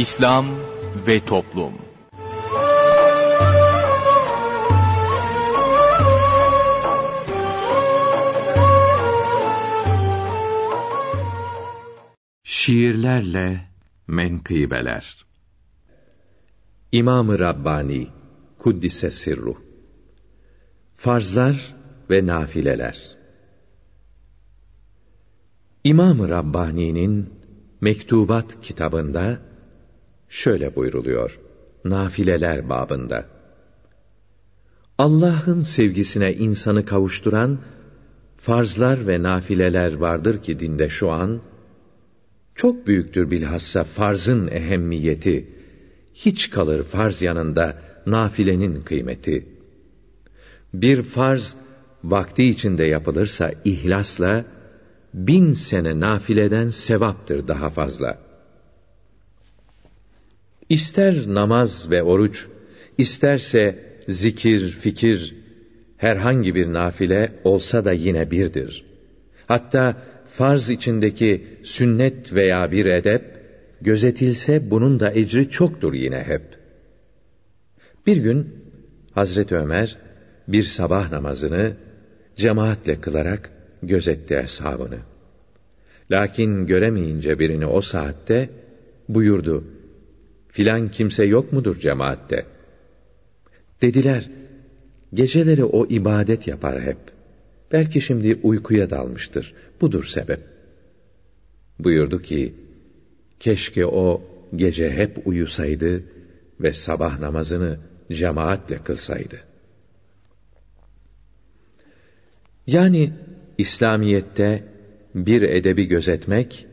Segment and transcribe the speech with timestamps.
[0.00, 0.46] İslam
[1.06, 1.72] ve Toplum.
[12.44, 13.60] Şiirlerle
[14.06, 15.26] Menkıbeler.
[16.92, 18.08] İmam-ı Rabbani
[18.58, 19.56] Kuddise Sirruh.
[20.96, 21.74] Farzlar
[22.10, 23.16] ve Nafileler.
[25.84, 27.34] İmam-ı Rabbani'nin
[27.80, 29.49] Mektubat kitabında
[30.30, 31.38] şöyle buyruluyor.
[31.84, 33.26] Nafileler babında.
[34.98, 37.58] Allah'ın sevgisine insanı kavuşturan
[38.36, 41.40] farzlar ve nafileler vardır ki dinde şu an
[42.54, 45.48] çok büyüktür bilhassa farzın ehemmiyeti.
[46.14, 49.48] Hiç kalır farz yanında nafilenin kıymeti.
[50.74, 51.56] Bir farz
[52.04, 54.44] vakti içinde yapılırsa ihlasla
[55.14, 58.29] bin sene nafileden sevaptır daha fazla.
[60.70, 62.46] İster namaz ve oruç,
[62.98, 65.36] isterse zikir, fikir,
[65.96, 68.84] herhangi bir nafile olsa da yine birdir.
[69.46, 73.22] Hatta farz içindeki sünnet veya bir edep,
[73.80, 76.42] gözetilse bunun da ecri çoktur yine hep.
[78.06, 78.48] Bir gün
[79.12, 79.96] Hazreti Ömer
[80.48, 81.76] bir sabah namazını
[82.36, 83.50] cemaatle kılarak
[83.82, 84.98] gözetti eshabını.
[86.10, 88.50] Lakin göremeyince birini o saatte
[89.08, 89.64] buyurdu.
[90.50, 92.46] Filan kimse yok mudur cemaatte?
[93.82, 94.30] Dediler,
[95.14, 96.98] geceleri o ibadet yapar hep.
[97.72, 99.54] Belki şimdi uykuya dalmıştır.
[99.80, 100.40] Budur sebep.
[101.78, 102.54] Buyurdu ki,
[103.40, 104.22] keşke o
[104.56, 106.02] gece hep uyusaydı
[106.60, 107.78] ve sabah namazını
[108.12, 109.38] cemaatle kılsaydı.
[112.66, 113.12] Yani
[113.58, 114.64] İslamiyette
[115.14, 116.66] bir edebi gözetmek,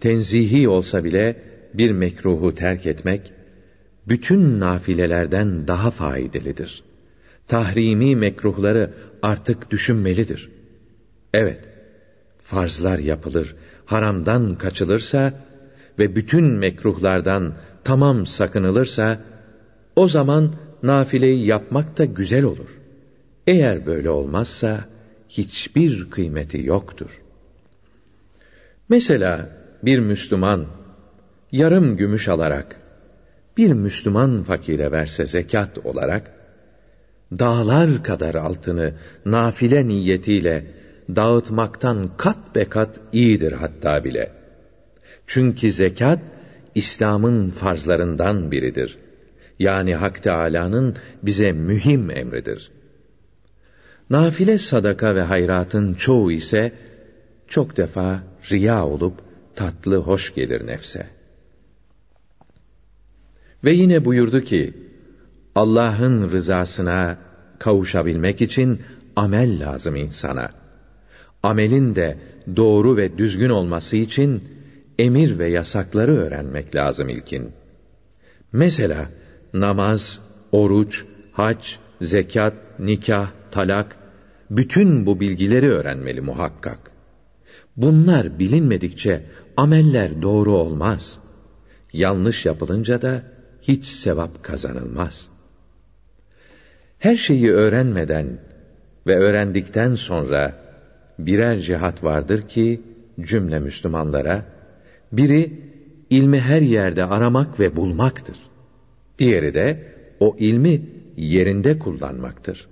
[0.00, 3.32] tenzihi olsa bile bir mekruhu terk etmek,
[4.08, 6.82] bütün nafilelerden daha faydalıdır.
[7.48, 10.50] Tahrimi mekruhları artık düşünmelidir.
[11.34, 11.60] Evet,
[12.42, 15.32] farzlar yapılır, haramdan kaçılırsa
[15.98, 17.54] ve bütün mekruhlardan
[17.84, 19.20] tamam sakınılırsa,
[19.96, 22.78] o zaman nafileyi yapmak da güzel olur.
[23.46, 24.84] Eğer böyle olmazsa,
[25.28, 27.22] hiçbir kıymeti yoktur.
[28.88, 29.50] Mesela
[29.82, 30.66] bir Müslüman
[31.52, 32.76] yarım gümüş alarak
[33.56, 36.30] bir Müslüman fakire verse zekat olarak
[37.32, 38.94] dağlar kadar altını
[39.24, 40.66] nafile niyetiyle
[41.16, 44.32] dağıtmaktan kat be kat iyidir hatta bile.
[45.26, 46.20] Çünkü zekat
[46.74, 48.98] İslam'ın farzlarından biridir.
[49.58, 52.70] Yani Hak Teâlâ'nın bize mühim emridir.
[54.10, 56.72] Nafile sadaka ve hayratın çoğu ise
[57.48, 59.14] çok defa riya olup
[59.54, 61.17] tatlı hoş gelir nefse.
[63.64, 64.74] Ve yine buyurdu ki,
[65.54, 67.18] Allah'ın rızasına
[67.58, 68.82] kavuşabilmek için
[69.16, 70.50] amel lazım insana.
[71.42, 72.18] Amelin de
[72.56, 74.44] doğru ve düzgün olması için
[74.98, 77.52] emir ve yasakları öğrenmek lazım ilkin.
[78.52, 79.10] Mesela
[79.54, 80.20] namaz,
[80.52, 81.66] oruç, hac,
[82.00, 83.96] zekat, nikah, talak,
[84.50, 86.78] bütün bu bilgileri öğrenmeli muhakkak.
[87.76, 89.22] Bunlar bilinmedikçe
[89.56, 91.18] ameller doğru olmaz.
[91.92, 93.22] Yanlış yapılınca da
[93.68, 95.28] hiç sevap kazanılmaz.
[96.98, 98.38] Her şeyi öğrenmeden
[99.06, 100.56] ve öğrendikten sonra
[101.18, 102.80] birer cihat vardır ki
[103.20, 104.44] cümle Müslümanlara
[105.12, 105.52] biri
[106.10, 108.36] ilmi her yerde aramak ve bulmaktır.
[109.18, 110.82] Diğeri de o ilmi
[111.16, 112.68] yerinde kullanmaktır.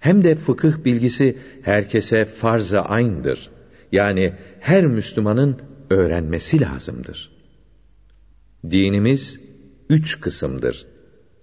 [0.00, 3.50] Hem de fıkıh bilgisi herkese farz-ı ayn'dır.
[3.92, 7.30] Yani her Müslümanın öğrenmesi lazımdır.
[8.70, 9.43] Dinimiz
[9.88, 10.86] üç kısımdır.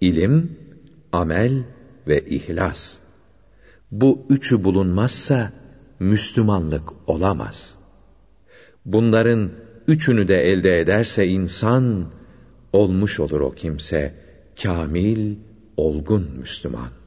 [0.01, 0.57] İlim,
[1.11, 1.63] amel
[2.07, 2.97] ve ihlas.
[3.91, 5.51] Bu üçü bulunmazsa
[5.99, 7.75] Müslümanlık olamaz.
[8.85, 9.51] Bunların
[9.87, 12.11] üçünü de elde ederse insan,
[12.73, 14.15] olmuş olur o kimse,
[14.63, 15.35] kamil,
[15.77, 17.00] olgun Müslüman.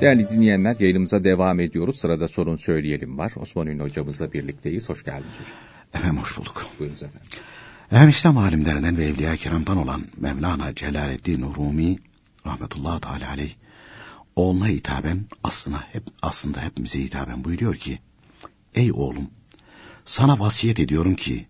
[0.00, 1.98] Değerli dinleyenler yayınımıza devam ediyoruz.
[1.98, 3.32] Sırada sorun söyleyelim var.
[3.36, 4.88] Osman Ünlü hocamızla birlikteyiz.
[4.88, 5.58] Hoş geldiniz hocam.
[5.94, 6.66] Efendim hoş bulduk.
[6.78, 7.28] Buyurunuz efendim.
[7.86, 11.98] Efendim İslam alimlerinden ve Evliya Kiram'dan olan Mevlana Celaleddin Rumi
[12.46, 13.54] rahmetullahi teala aleyh
[14.36, 17.98] oğluna hitaben aslında hep aslında hepimize hitaben buyuruyor ki
[18.74, 19.30] Ey oğlum
[20.04, 21.46] sana vasiyet ediyorum ki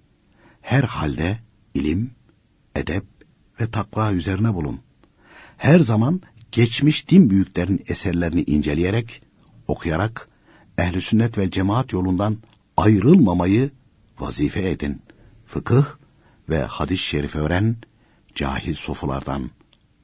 [0.61, 1.39] her halde
[1.75, 2.11] ilim,
[2.77, 3.05] edep
[3.61, 4.81] ve takva üzerine bulun.
[5.57, 6.21] Her zaman
[6.53, 9.23] geçmiş din büyüklerin eserlerini inceleyerek,
[9.69, 10.29] okuyarak,
[10.79, 12.37] ehli sünnet ve cemaat yolundan
[12.77, 13.71] ayrılmamayı
[14.21, 15.03] vazife edin.
[15.47, 15.85] Fıkıh
[16.49, 17.77] ve hadis-i şerif öğren,
[18.35, 19.51] cahil sofulardan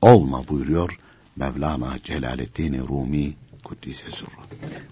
[0.01, 0.99] olma buyuruyor
[1.37, 3.35] Mevlana Celaleddin Rumi
[3.65, 4.31] Kuddise Sırrı.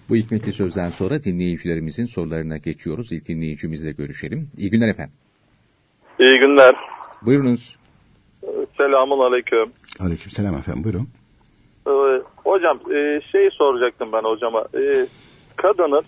[0.09, 3.11] Bu hikmetli sözden sonra dinleyicilerimizin sorularına geçiyoruz.
[3.11, 4.49] İlk dinleyicimizle görüşelim.
[4.57, 5.13] İyi günler efendim.
[6.19, 6.75] İyi günler.
[7.21, 7.75] Buyurunuz.
[8.77, 9.71] Selamun aleyküm.
[9.99, 11.09] Aleyküm selam efendim buyurun.
[12.65, 14.59] Hocam e, şeyi soracaktım ben hocama.
[14.59, 15.07] E,
[15.55, 16.03] kadının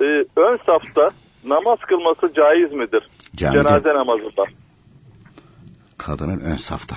[0.00, 0.04] e,
[0.36, 1.10] ön safta
[1.44, 3.10] namaz kılması caiz midir?
[3.36, 3.58] Camide.
[3.68, 4.44] Cenaze namazında.
[5.98, 6.96] Kadının ön safta.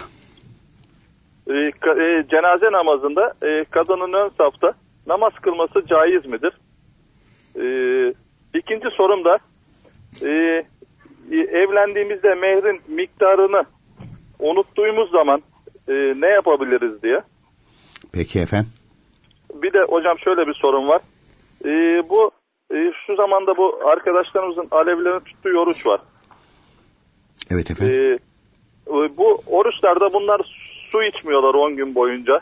[1.48, 4.74] E, ka- e, cenaze namazında e, kadının ön safta
[5.08, 6.54] namaz kılması caiz midir?
[7.60, 7.66] E,
[8.60, 9.38] ikinci sorum da
[10.22, 10.30] e,
[11.32, 13.64] e, evlendiğimizde mehrin miktarını
[14.40, 15.42] unuttuğumuz zaman
[15.88, 17.22] e, ne yapabiliriz diye.
[18.14, 18.72] Peki efendim.
[19.54, 21.02] Bir de hocam şöyle bir sorun var.
[21.66, 22.32] Ee, bu
[22.74, 26.02] e, şu zamanda bu arkadaşlarımızın Alevilerin tuttuğu oruç var.
[27.52, 28.20] Evet Ee, efendim.
[28.88, 30.42] e, bu oruçlarda bunlar
[30.92, 32.40] su içmiyorlar 10 gün boyunca.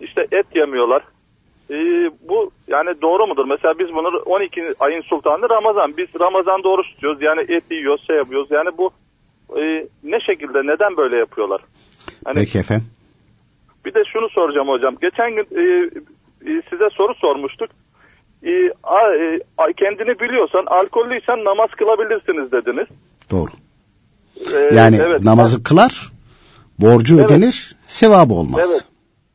[0.00, 1.02] İşte et yemiyorlar.
[1.70, 3.44] Ee, bu yani doğru mudur?
[3.48, 5.96] Mesela biz bunu 12 ayın sultanı Ramazan.
[5.96, 7.22] Biz Ramazan'da oruç tutuyoruz.
[7.22, 8.48] Yani et yiyoruz, şey yapıyoruz.
[8.50, 8.90] Yani bu
[9.60, 11.60] e, ne şekilde, neden böyle yapıyorlar?
[12.24, 12.86] Hani Peki efendim.
[13.84, 14.96] bir de şunu soracağım hocam.
[15.02, 15.90] Geçen gün e, e,
[16.70, 17.70] size soru sormuştuk.
[18.42, 22.86] E, e, kendini biliyorsan, alkollüysen namaz kılabilirsiniz dediniz.
[23.30, 23.50] Doğru.
[24.54, 25.20] E, Yani evet.
[25.20, 26.10] namazı kılar,
[26.78, 27.30] borcu Evet.
[27.30, 28.70] ödenir, sevabı olmaz.
[28.72, 28.84] Evet.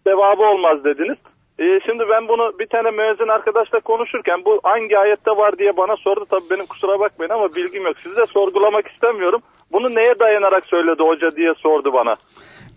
[0.07, 1.17] Sevabı olmaz dediniz.
[1.59, 5.95] E, şimdi ben bunu bir tane müezzin arkadaşla konuşurken bu hangi ayette var diye bana
[5.97, 6.25] sordu.
[6.29, 7.95] Tabii benim kusura bakmayın ama bilgim yok.
[8.03, 9.41] Sizi de sorgulamak istemiyorum.
[9.71, 12.15] Bunu neye dayanarak söyledi hoca diye sordu bana.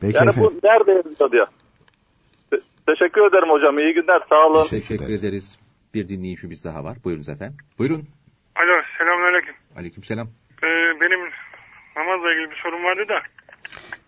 [0.01, 0.51] Peki Yani efendim.
[0.63, 1.45] bu nerede yazıyor diye.
[2.91, 3.79] Te- Teşekkür ederim hocam.
[3.79, 4.21] İyi günler.
[4.29, 4.67] Sağ olun.
[4.69, 5.59] Teşekkür ederiz.
[5.95, 6.97] Bir dinleyicimiz daha var.
[7.05, 7.57] Buyurunuz efendim.
[7.79, 8.09] Buyurun.
[8.57, 9.55] Alo selamünaleyküm.
[9.77, 10.27] Aleykümselam.
[10.63, 10.67] Ee,
[11.01, 11.21] benim
[11.97, 13.19] namazla ilgili bir sorum vardı da.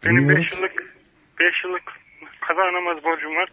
[0.05, 0.45] Benim Dinliyoruz.
[0.45, 0.95] 5 yıllık
[1.41, 1.83] 5 yıllık
[2.41, 3.49] kaza namaz borcum var.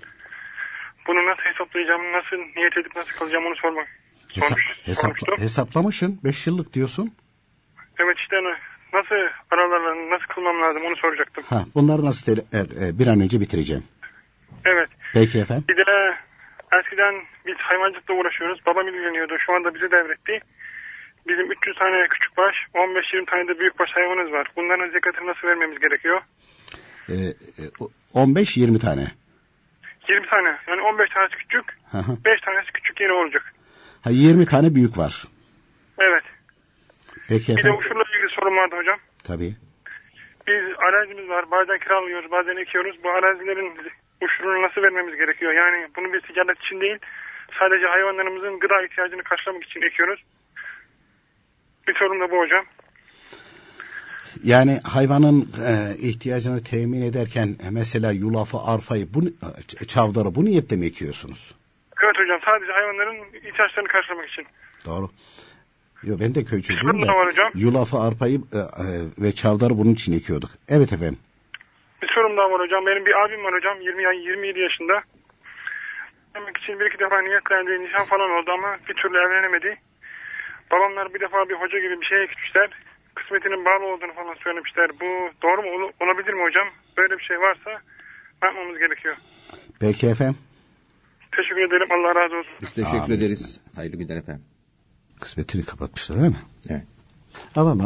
[1.08, 3.88] Bunu nasıl hesaplayacağım, nasıl niyet edip nasıl kılacağım onu sormak.
[4.34, 5.36] Hesap, sormuş, sormuştum.
[5.38, 6.20] hesaplamışsın.
[6.24, 7.14] Beş yıllık diyorsun.
[8.00, 8.60] Evet işte ne-
[9.00, 9.16] nasıl
[9.52, 11.44] aralarla nasıl kılmam lazım onu soracaktım.
[11.48, 13.84] Ha, bunları nasıl er- e, bir an önce bitireceğim.
[14.66, 14.90] Evet.
[15.14, 15.66] Peki efendim.
[15.70, 16.16] Bir de
[16.80, 17.16] eskiden
[17.46, 18.60] biz hayvancılıkla uğraşıyoruz.
[18.66, 19.34] Babam ilgileniyordu.
[19.46, 20.40] Şu anda bize devretti.
[21.28, 24.48] Bizim 300 tane küçük baş, 15-20 tane de büyük baş hayvanımız var.
[24.56, 26.22] Bunların zekatını nasıl vermemiz gerekiyor?
[27.10, 27.14] Ee,
[27.62, 29.06] e, o- 15-20 tane.
[30.10, 30.58] 20 tane.
[30.68, 32.12] Yani 15 tanesi küçük, Hı hı.
[32.26, 33.54] 5 tanesi küçük yeni olacak.
[34.04, 35.24] ha, 20 tane büyük var.
[36.00, 36.24] Evet.
[37.30, 37.80] Peki Bir de efendim.
[37.80, 39.00] uçurla ilgili sorum vardı hocam.
[39.28, 39.56] Tabii.
[40.48, 41.52] Biz arazimiz var.
[41.52, 42.96] Bazen kiralıyoruz, bazen ekiyoruz.
[43.04, 43.78] Bu arazilerin
[44.22, 45.54] uçurunu nasıl vermemiz gerekiyor?
[45.54, 46.98] Yani bunu bir ticaret için değil,
[47.60, 50.24] sadece hayvanlarımızın gıda ihtiyacını karşılamak için ekiyoruz.
[51.88, 52.66] Bir sorum da bu hocam.
[54.44, 59.22] Yani hayvanın e, ihtiyacını temin ederken e, mesela yulafı, arfayı, bu,
[59.82, 61.56] e, çavdarı bu niyetle mi ekiyorsunuz?
[62.04, 63.18] Evet hocam sadece hayvanların
[63.50, 64.46] ihtiyaçlarını karşılamak için.
[64.86, 65.10] Doğru.
[66.04, 67.14] Yo, ben de köy çocuğum sorun da
[67.54, 68.66] yulafı, arpayı e, e,
[69.20, 70.50] ve çavdarı bunun için ekiyorduk.
[70.70, 71.20] Evet efendim.
[72.02, 72.86] Bir sorum daha var hocam.
[72.86, 73.82] Benim bir abim var hocam.
[73.82, 74.96] 20 ya- 27 yaşında.
[76.36, 77.72] Evlenmek için bir iki defa niyetlendi.
[77.84, 79.72] Nişan falan oldu ama bir türlü evlenemedi.
[80.72, 82.70] Babamlar bir defa bir hoca gibi bir şeye gitmişler.
[83.16, 84.90] Kısmetinin bağlı olduğunu falan söylemişler.
[85.02, 85.10] Bu
[85.44, 85.70] doğru mu?
[85.76, 86.68] Ol- olabilir mi hocam?
[86.98, 87.72] Böyle bir şey varsa
[88.42, 89.16] ne yapmamız gerekiyor?
[89.80, 90.38] Peki efendim.
[91.36, 91.88] Teşekkür ederim.
[91.92, 92.54] Allah razı olsun.
[92.62, 93.18] Biz teşekkür Amin.
[93.18, 93.62] ederiz.
[93.76, 94.44] Hayırlı günler efendim.
[95.22, 96.44] Kısmetini kapatmışlar değil mi?
[96.70, 96.84] Evet.
[97.56, 97.86] Ama ne,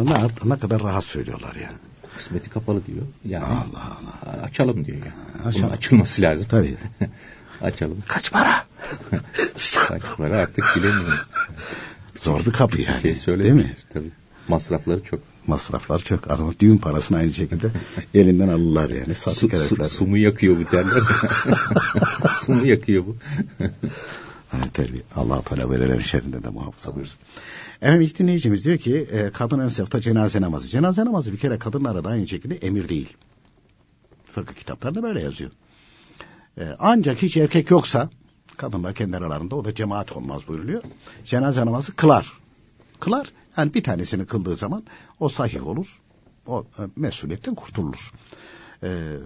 [0.54, 1.70] ne kadar rahat söylüyorlar ya.
[2.18, 3.06] Kısmeti kapalı diyor.
[3.26, 4.42] Yani Allah Allah.
[4.44, 5.48] açalım diyor yani.
[5.48, 5.68] Açalım.
[5.68, 6.48] Bunun açılması lazım.
[6.50, 6.78] Tabii.
[7.62, 7.98] açalım.
[8.08, 8.66] Kaç para?
[9.88, 11.20] Kaç para artık bilemiyorum.
[12.16, 13.16] Zor bir kapı yani.
[13.16, 13.72] şey değil mi?
[13.94, 14.12] tabii.
[14.48, 15.20] Masrafları çok.
[15.48, 16.32] Masraflar çok.
[16.32, 17.68] Adamın düğün parasını aynı şekilde
[18.14, 19.16] elinden alırlar yani.
[19.16, 19.86] Su, su, herifler.
[19.86, 21.02] su mu yakıyor bu derler.
[22.30, 23.18] su mu yakıyor bu?
[24.50, 25.02] Ha, tabii.
[25.16, 27.20] allah Teala verilen şerrinden de muhafaza buyursun.
[27.84, 30.68] Efendim ilk dinleyicimiz diyor ki e, kadın ön safta cenaze namazı.
[30.68, 33.14] Cenaze namazı bir kere kadınlara da aynı şekilde emir değil.
[34.26, 35.52] Fıkıh kitaplarında böyle yazıyor.
[36.58, 38.10] E, ancak hiç erkek yoksa
[38.58, 40.82] kadınlar kendi aralarında o da cemaat olmaz buyuruluyor.
[41.26, 42.34] Cenaze namazı kılar.
[43.00, 43.28] Kılar.
[43.58, 44.84] Yani bir tanesini kıldığı zaman
[45.20, 46.02] o sahih olur.
[46.48, 48.12] O e, mesuliyetten kurtulur.
[48.84, 49.18] E,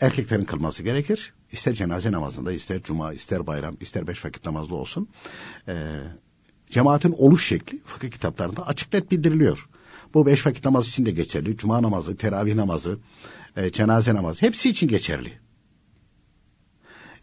[0.00, 1.34] erkeklerin kılması gerekir.
[1.52, 5.08] İster cenaze namazında, ister cuma, ister bayram, ister beş vakit namazlı olsun.
[5.68, 6.00] Ee,
[6.70, 9.68] cemaatin oluş şekli fıkıh kitaplarında açık net bildiriliyor.
[10.14, 11.56] Bu beş vakit namaz için de geçerli.
[11.56, 12.98] Cuma namazı, teravih namazı,
[13.56, 15.32] e, cenaze namazı hepsi için geçerli.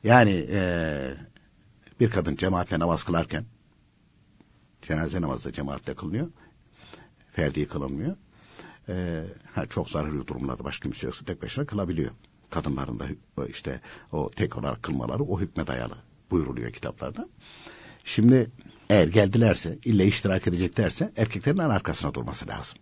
[0.04, 1.14] Yani e,
[2.00, 3.46] bir kadın cemaatle namaz kılarken
[4.82, 6.28] cenaze namazı da cemaatle kılınıyor.
[7.32, 8.16] Ferdi kılınmıyor.
[8.90, 9.24] E,
[9.54, 12.12] ha, çok zararlı durumlarda başka kimse yoksa tek başına kılabiliyor.
[12.50, 13.08] Kadınların da
[13.48, 13.82] işte
[14.12, 15.98] o tek olarak kılmaları o hükme dayalı
[16.32, 17.30] buyuruluyor kitaplarda.
[18.04, 18.52] Şimdi
[18.90, 22.78] eğer geldilerse, ille iştirak edeceklerse erkeklerin en arkasına durması lazım.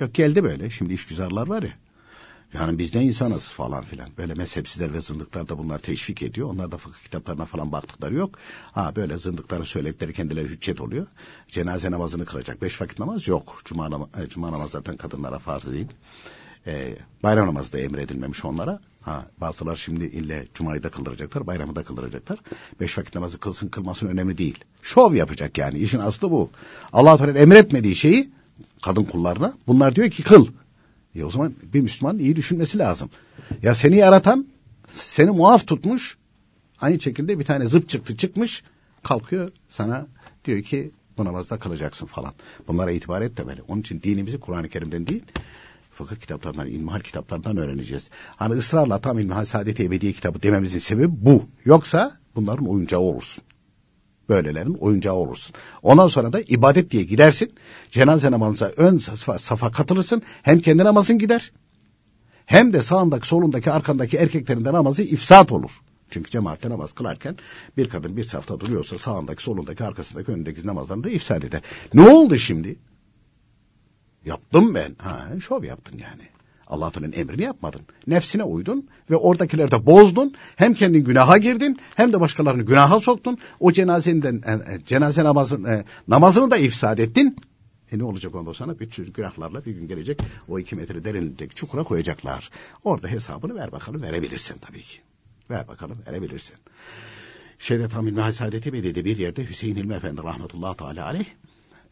[0.00, 0.70] Yok geldi böyle.
[0.70, 1.72] Şimdi işgüzarlar var ya.
[2.52, 4.10] Yani biz de insanız falan filan.
[4.18, 6.48] Böyle mezhepsizler ve zındıklar da bunlar teşvik ediyor.
[6.48, 8.38] Onlar da fıkıh kitaplarına falan baktıkları yok.
[8.72, 11.06] Ha böyle zındıkların söyledikleri kendileri hüccet oluyor.
[11.48, 12.62] Cenaze namazını kılacak.
[12.62, 13.62] Beş vakit namaz yok.
[13.64, 15.88] Cuma, nam e, Cuma namazı zaten kadınlara farz değil.
[16.66, 18.80] Ee, bayram namazı da emredilmemiş onlara.
[19.00, 22.38] Ha, bazılar şimdi ille Cuma'yı da kıldıracaklar, bayramı da kıldıracaklar.
[22.80, 24.58] Beş vakit namazı kılsın kılmasın önemli değil.
[24.82, 25.78] Şov yapacak yani.
[25.78, 26.50] İşin aslı bu.
[26.92, 28.30] Allah Teala emretmediği şeyi
[28.82, 30.46] kadın kullarına bunlar diyor ki kıl.
[31.14, 33.10] E o zaman bir Müslüman iyi düşünmesi lazım.
[33.62, 34.46] Ya seni yaratan
[34.88, 36.16] seni muaf tutmuş.
[36.80, 38.62] Aynı şekilde bir tane zıp çıktı çıkmış.
[39.02, 40.06] Kalkıyor sana
[40.44, 42.32] diyor ki bu namazda kalacaksın falan.
[42.68, 43.62] Bunlara itibar et demeli.
[43.68, 45.22] Onun için dinimizi Kur'an-ı Kerim'den değil
[45.90, 48.10] fıkıh kitaplarından, ilmihal kitaplarından öğreneceğiz.
[48.36, 51.44] Hani ısrarla tam ilmihal saadet ebediye kitabı dememizin sebebi bu.
[51.64, 53.44] Yoksa bunların oyuncağı olursun.
[54.28, 55.54] Böylelerin oyuncağı olursun.
[55.82, 57.52] Ondan sonra da ibadet diye gidersin.
[57.90, 60.22] Cenaze namazına ön safa, safa katılırsın.
[60.42, 61.52] Hem kendi namazın gider.
[62.46, 65.70] Hem de sağındaki solundaki arkandaki erkeklerin de namazı ifsat olur.
[66.10, 67.36] Çünkü cemaatle namaz kılarken
[67.76, 71.62] bir kadın bir safta duruyorsa sağındaki solundaki arkasındaki önündeki namazlarını da ifsad eder.
[71.94, 72.76] Ne oldu şimdi?
[74.24, 74.94] Yaptım ben.
[74.98, 76.22] Ha, şov yaptın yani.
[76.66, 77.80] Allah'ın emrini yapmadın.
[78.06, 80.34] Nefsine uydun ve oradakileri de bozdun.
[80.56, 83.38] Hem kendin günaha girdin hem de başkalarını günaha soktun.
[83.60, 87.36] O cenazenden e, e, cenaze namazın e, namazını da ifsad ettin.
[87.92, 88.78] E ne olacak ondan sonra?
[88.78, 92.50] Bir sürü günahlarla bir gün gelecek o iki metre derinlikteki çukura koyacaklar.
[92.84, 94.98] Orada hesabını ver bakalım verebilirsin tabii ki.
[95.50, 96.56] Ver bakalım verebilirsin.
[97.58, 101.26] Şedet Hamid Saadeti Bey'de bir yerde Hüseyin İlmi Efendi rahmetullahi teala aleyh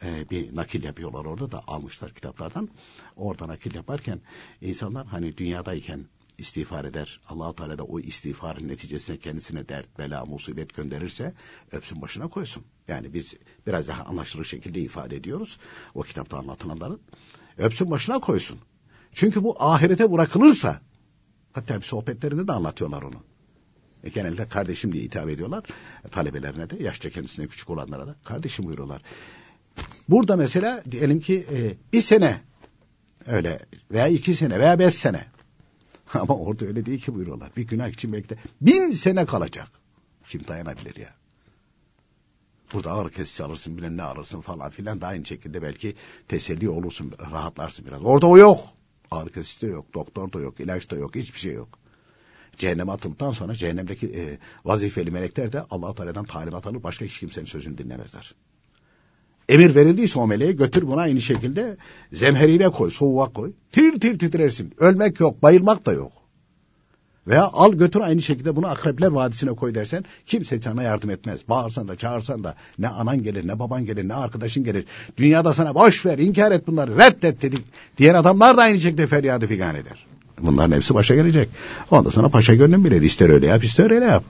[0.03, 2.69] e, bir nakil yapıyorlar orada da almışlar kitaplardan.
[3.17, 4.21] Orada nakil yaparken
[4.61, 6.07] insanlar hani dünyadayken
[6.39, 7.21] istiğfar eder.
[7.29, 11.35] allah Teala da o istiğfarın neticesinde kendisine dert, bela, musibet gönderirse
[11.73, 12.65] öpsün başına koysun.
[12.89, 13.35] Yani biz
[13.67, 15.59] biraz daha anlaşılır şekilde ifade ediyoruz.
[15.95, 17.01] O kitapta anlatılanların.
[17.57, 18.59] Öpsün başına koysun.
[19.13, 20.81] Çünkü bu ahirete bırakılırsa
[21.53, 23.23] hatta sohbetlerinde de anlatıyorlar onu.
[24.05, 25.65] E genelde kardeşim diye hitap ediyorlar.
[26.05, 29.03] E, talebelerine de yaşça kendisine küçük olanlara da kardeşim buyuruyorlar.
[30.09, 32.41] Burada mesela diyelim ki e, bir sene
[33.27, 33.59] öyle
[33.91, 35.25] veya iki sene veya beş sene.
[36.15, 37.51] Ama orada öyle değil ki buyuruyorlar.
[37.57, 38.37] Bir günah için bekle.
[38.61, 39.69] Bin sene kalacak.
[40.29, 41.15] Kim dayanabilir ya?
[42.73, 45.95] Burada ağır kesici alırsın bilen ne alırsın falan filan da aynı şekilde belki
[46.29, 48.05] teselli olursun rahatlarsın biraz.
[48.05, 48.61] Orada o yok.
[49.11, 51.79] Ağır kesici de yok, doktor da yok, ilaç da yok, hiçbir şey yok.
[52.57, 57.47] Cehenneme atıldıktan sonra cehennemdeki e, vazifeli melekler de Allah Teala'dan talimat alır başka hiç kimsenin
[57.47, 58.35] sözünü dinlemezler.
[59.49, 61.77] Emir verildiyse o meleğe götür buna aynı şekilde
[62.13, 63.53] zemheriyle koy, soğuğa koy.
[63.73, 64.75] Tir tir titrersin.
[64.79, 66.13] Ölmek yok, bayılmak da yok.
[67.29, 71.41] Veya al götür aynı şekilde bunu akrepler vadisine koy dersen kimse sana yardım etmez.
[71.49, 74.85] Bağırsan da çağırsan da ne anan gelir ne baban gelir ne arkadaşın gelir.
[75.17, 77.65] Dünyada sana boş ver inkar et bunları reddet dedik.
[77.99, 80.07] Diğer adamlar da aynı şekilde feryadı figan eder.
[80.41, 81.49] Bunların hepsi başa gelecek.
[81.91, 83.03] Ondan sonra paşa gönlün bilir.
[83.03, 84.25] İster öyle yap ister öyle yap.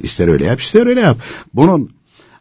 [0.00, 1.18] İster öyle yap ister öyle yap.
[1.54, 1.90] Bunun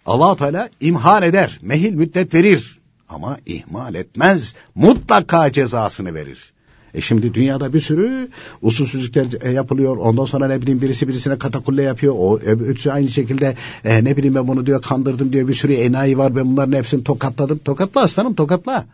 [0.05, 2.79] allah Teala imhal eder, mehil müddet verir.
[3.09, 6.53] Ama ihmal etmez, mutlaka cezasını verir.
[6.93, 8.29] E şimdi dünyada bir sürü
[8.62, 9.97] usulsüzlükler e, yapılıyor.
[9.97, 12.15] Ondan sonra ne bileyim birisi birisine katakulle yapıyor.
[12.17, 15.47] O öbürsü aynı şekilde e, ne bileyim ben bunu diyor kandırdım diyor.
[15.47, 17.57] Bir sürü enayi var ben bunların hepsini tokatladım.
[17.57, 18.85] Tokatla aslanım tokatla.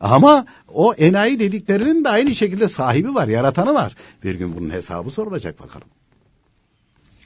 [0.00, 3.96] Ama o enayi dediklerinin de aynı şekilde sahibi var, yaratanı var.
[4.24, 5.88] Bir gün bunun hesabı sorulacak bakalım.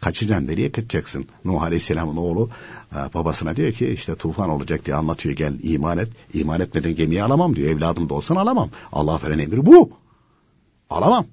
[0.00, 1.26] Kaçacaksın nereye kaçacaksın?
[1.44, 2.50] Nuh Aleyhisselam'ın oğlu
[2.92, 6.08] e, babasına diyor ki işte tufan olacak diye anlatıyor gel iman et.
[6.34, 7.70] İman etmeden gemiyi alamam diyor.
[7.70, 8.70] Evladım da olsan alamam.
[8.92, 9.90] Allah veren emri bu.
[10.90, 11.26] Alamam.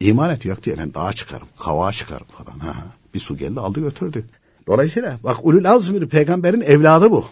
[0.00, 1.48] İman et yok diye ben dağa çıkarım.
[1.58, 2.58] Kavağa çıkarım falan.
[2.58, 2.74] Ha,
[3.14, 4.24] bir su geldi aldı götürdü.
[4.66, 7.24] Dolayısıyla bak ulul azm bir peygamberin evladı bu.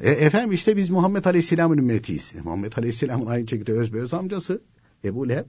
[0.00, 2.32] E, efendim işte biz Muhammed Aleyhisselam'ın ümmetiyiz.
[2.34, 4.60] E, Muhammed Aleyhisselam'ın aynı şekilde özbeöz amcası
[5.04, 5.44] Ebu Leheb.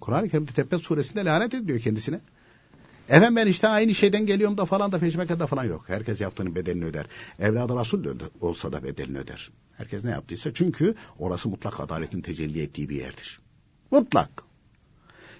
[0.00, 2.20] Kur'an-ı Kerim'de Tebbet suresinde lanet ediyor kendisine.
[3.10, 5.84] Efendim ben işte aynı şeyden geliyorum da falan da peşmekede falan yok.
[5.86, 7.06] Herkes yaptığının bedelini öder.
[7.38, 8.04] Evladı Resul
[8.40, 9.50] olsa da bedelini öder.
[9.72, 13.40] Herkes ne yaptıysa çünkü orası mutlak adaletin tecelli ettiği bir yerdir.
[13.90, 14.42] Mutlak.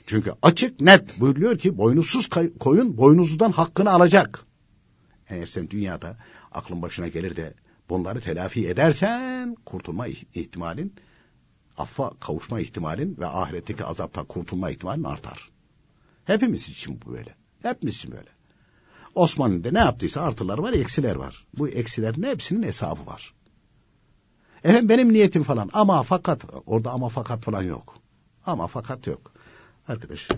[0.07, 2.29] Çünkü açık net buyuruyor ki boynuzsuz
[2.61, 4.45] koyun boynuzludan hakkını alacak.
[5.29, 6.17] Eğer sen dünyada
[6.53, 7.55] aklın başına gelir de
[7.89, 10.95] bunları telafi edersen kurtulma ihtimalin,
[11.77, 15.51] affa kavuşma ihtimalin ve ahiretteki azaptan kurtulma ihtimalin artar.
[16.25, 17.40] Hepimiz için bu böyle.
[17.63, 18.29] Hepimizin böyle.
[19.15, 21.47] Osmanlı'da ne yaptıysa artılar var, eksiler var.
[21.59, 23.35] Bu eksilerin hepsinin hesabı var.
[24.65, 27.95] Efendim benim niyetim falan ama fakat orada ama fakat falan yok.
[28.47, 29.33] Ama fakat yok.
[29.89, 30.29] Arkadaş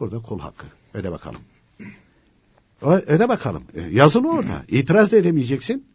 [0.00, 0.66] burada kul hakkı.
[0.94, 1.40] Öde bakalım.
[2.82, 3.62] Öde bakalım.
[3.74, 4.64] E, yazılı orada.
[4.68, 5.86] İtiraz da edemeyeceksin.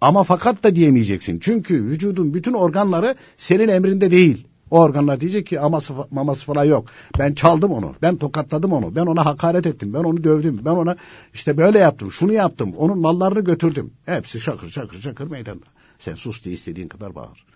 [0.00, 1.38] Ama fakat da diyemeyeceksin.
[1.38, 4.46] Çünkü vücudun bütün organları senin emrinde değil.
[4.70, 6.88] O organlar diyecek ki aması maması falan yok.
[7.18, 7.94] Ben çaldım onu.
[8.02, 8.96] Ben tokatladım onu.
[8.96, 9.94] Ben ona hakaret ettim.
[9.94, 10.60] Ben onu dövdüm.
[10.64, 10.96] Ben ona
[11.34, 12.12] işte böyle yaptım.
[12.12, 12.74] Şunu yaptım.
[12.76, 13.92] Onun mallarını götürdüm.
[14.06, 15.66] Hepsi şakır şakır şakır meydanda.
[15.98, 17.46] Sen sus diye istediğin kadar bağır.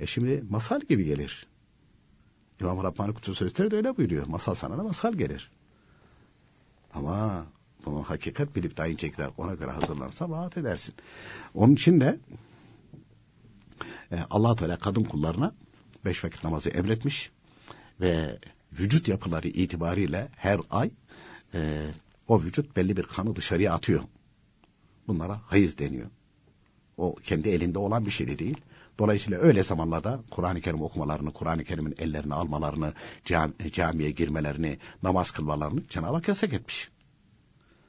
[0.00, 1.46] E şimdi masal gibi gelir.
[2.60, 4.26] İmam Rabbani Kutu Sözleri de öyle buyuruyor.
[4.26, 5.50] Masal sana da masal gelir.
[6.94, 7.46] Ama
[7.84, 10.94] bunu hakikat bilip de şekilde ona göre hazırlanırsa rahat edersin.
[11.54, 12.18] Onun için de
[14.12, 15.52] e, allah Teala kadın kullarına
[16.04, 17.30] beş vakit namazı emretmiş
[18.00, 18.38] ve
[18.72, 20.90] vücut yapıları itibariyle her ay
[21.54, 21.86] e,
[22.28, 24.02] o vücut belli bir kanı dışarıya atıyor.
[25.08, 26.06] Bunlara hayız deniyor.
[26.96, 28.56] O kendi elinde olan bir şey de değil.
[28.98, 32.92] Dolayısıyla öyle zamanlarda Kur'an-ı Kerim okumalarını, Kur'an-ı Kerim'in ellerini almalarını,
[33.24, 36.90] cam camiye girmelerini, namaz kılmalarını Cenab-ı Hak yasak etmiş.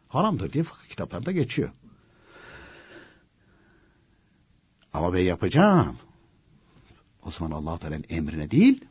[0.07, 1.69] Haramdır diye fıkıh kitaplarında geçiyor.
[4.93, 5.97] Ama ben yapacağım.
[7.25, 8.85] O zaman allah Teala'nın emrine değil,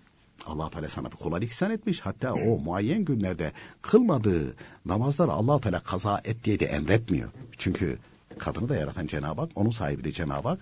[0.46, 2.00] allah Teala sana bir kolaylık ihsan etmiş.
[2.00, 7.30] Hatta o muayyen günlerde kılmadığı namazları allah Teala kaza et diye de emretmiyor.
[7.58, 7.98] Çünkü
[8.38, 10.58] kadını da yaratan Cenab-ı Hak, onun sahibi de Cenab-ı Hak,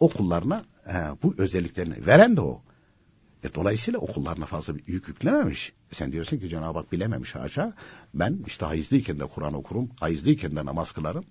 [0.00, 2.60] o kullarına e, bu özelliklerini veren de o.
[3.44, 5.72] E, dolayısıyla okullarına fazla bir yük yüklememiş.
[5.92, 7.72] E, sen diyorsun ki Cenab-ı Hak bilememiş haşa.
[8.14, 11.24] Ben işte hayızlıyken de Kur'an okurum, hayızlıyken de namaz kılarım.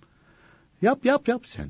[0.82, 1.70] Yap yap yap sen.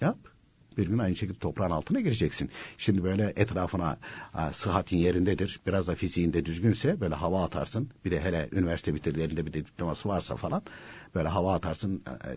[0.00, 0.31] Yap.
[0.76, 2.50] Bir gün aynı şekilde toprağın altına gireceksin.
[2.78, 3.98] Şimdi böyle etrafına
[4.34, 5.60] a, sıhhatin yerindedir.
[5.66, 7.90] Biraz da fiziğinde düzgünse böyle hava atarsın.
[8.04, 10.62] Bir de hele üniversite bitirdiğinde bir de diploması varsa falan.
[11.14, 12.02] Böyle hava atarsın.
[12.08, 12.30] E,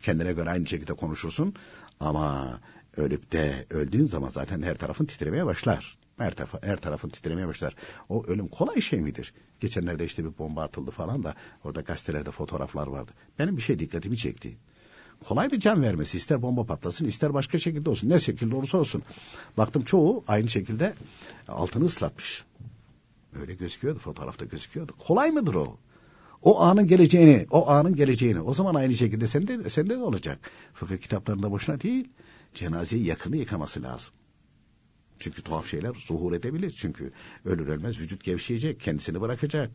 [0.00, 1.54] kendine göre aynı şekilde konuşursun.
[2.00, 2.60] Ama
[2.96, 5.98] ölüp de öldüğün zaman zaten her tarafın titremeye başlar.
[6.18, 7.74] Her, tarafa, her tarafın titremeye başlar.
[8.08, 9.34] O ölüm kolay şey midir?
[9.60, 13.12] Geçenlerde işte bir bomba atıldı falan da orada gazetelerde fotoğraflar vardı.
[13.38, 14.56] Benim bir şey dikkatimi çekti.
[15.24, 16.18] Kolay bir can vermesi.
[16.18, 18.08] ister bomba patlasın ister başka şekilde olsun.
[18.08, 19.02] Ne şekilde olursa olsun.
[19.56, 20.94] Baktım çoğu aynı şekilde
[21.48, 22.44] altını ıslatmış.
[23.40, 24.92] Öyle gözüküyordu fotoğrafta gözüküyordu.
[24.98, 25.78] Kolay mıdır o?
[26.42, 28.40] O anın geleceğini, o anın geleceğini.
[28.40, 30.50] O zaman aynı şekilde sende, sende de olacak.
[30.74, 32.08] Fıkıh kitaplarında boşuna değil.
[32.54, 34.14] Cenazeyi yakını yıkaması lazım.
[35.18, 36.70] Çünkü tuhaf şeyler zuhur edebilir.
[36.70, 37.12] Çünkü
[37.44, 39.70] ölür ölmez vücut gevşeyecek, kendisini bırakacak.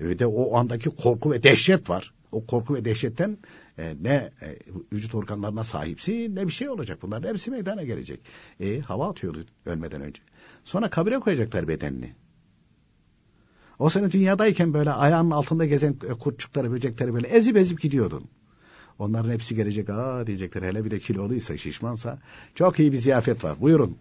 [0.00, 2.12] Ve de o andaki korku ve dehşet var.
[2.32, 3.38] O korku ve dehşetten
[3.78, 4.58] e, ne e,
[4.92, 6.98] vücut organlarına sahipsi ne bir şey olacak.
[7.02, 8.20] Bunların hepsi meydana gelecek.
[8.60, 10.22] E, hava atıyordu ölmeden önce.
[10.64, 12.14] Sonra kabire koyacaklar bedenini.
[13.78, 18.24] O sene dünyadayken böyle ayağının altında gezen kurtçukları, böcekleri böyle ezip ezip gidiyordun.
[18.98, 19.90] Onların hepsi gelecek.
[19.90, 22.18] Aa diyecekler hele bir de kiloluysa, şişmansa.
[22.54, 23.60] Çok iyi bir ziyafet var.
[23.60, 23.96] Buyurun.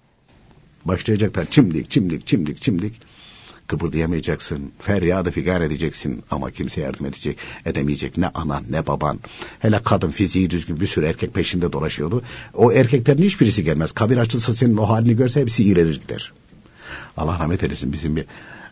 [0.86, 3.02] Başlayacaklar çimdik, çimdik, çimdik, çimdik.
[3.70, 4.72] Kıpırdayamayacaksın.
[4.80, 6.24] Feryadı figar edeceksin.
[6.32, 8.18] Ama kimse yardım edecek, edemeyecek.
[8.18, 9.20] Ne anan, ne baban.
[9.60, 12.24] Hele kadın fiziği düzgün bir sürü erkek peşinde dolaşıyordu.
[12.54, 13.92] O erkeklerin hiçbirisi gelmez.
[13.92, 16.32] Kabir açılsa senin o halini görse hepsi iğrenir gider.
[17.18, 17.94] Allah rahmet eylesin.
[17.94, 18.26] Bizim bir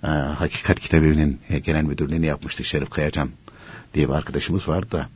[0.03, 0.07] e,
[0.37, 3.29] hakikat kitabının e, genel müdürlüğünü yapmıştık Şerif Kayacan
[3.93, 5.09] diye bir arkadaşımız vardı da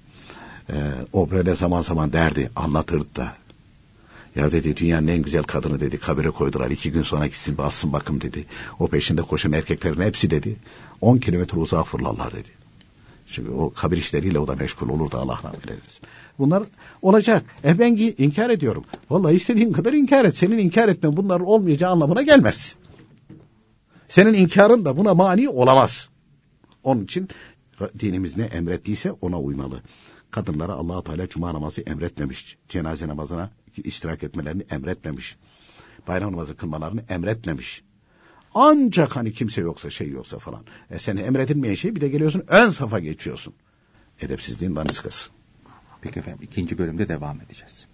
[0.69, 3.33] ee, o böyle zaman zaman derdi, anlatırdı da.
[4.35, 8.21] Ya dedi dünyanın en güzel kadını dedi kabire koydular iki gün sonra gitsin bassın bakım
[8.21, 8.45] dedi.
[8.79, 10.55] O peşinde koşan erkeklerin hepsi dedi
[11.01, 12.49] on kilometre uzağa fırlarlar dedi.
[13.27, 16.01] Çünkü o kabir işleriyle o da meşgul olurdu Allah rahmet eylesin.
[16.39, 16.63] Bunlar
[17.01, 17.43] olacak.
[17.63, 18.83] E ben inkar ediyorum.
[19.09, 20.37] Vallahi istediğin kadar inkar et.
[20.37, 22.75] Senin inkar etmen bunların olmayacağı anlamına gelmez.
[24.07, 26.09] Senin inkarın da buna mani olamaz.
[26.83, 27.29] Onun için
[27.99, 29.81] dinimiz ne emrettiyse ona uymalı
[30.31, 32.57] kadınlara allah Teala cuma namazı emretmemiş.
[32.69, 33.51] Cenaze namazına
[33.83, 35.37] iştirak etmelerini emretmemiş.
[36.07, 37.83] Bayram namazı kılmalarını emretmemiş.
[38.53, 40.65] Ancak hani kimse yoksa şey yoksa falan.
[40.89, 43.53] E seni emredilmeyen şey bir de geliyorsun ön safa geçiyorsun.
[44.21, 45.31] Edepsizliğin daniskası.
[46.01, 47.87] Peki efendim ikinci bölümde devam edeceğiz.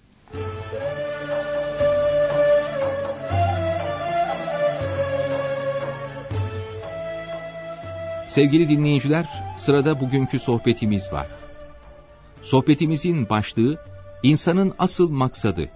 [8.28, 11.28] Sevgili dinleyiciler, sırada bugünkü sohbetimiz var.
[12.47, 13.77] Sohbetimizin başlığı
[14.23, 15.69] insanın asıl maksadı.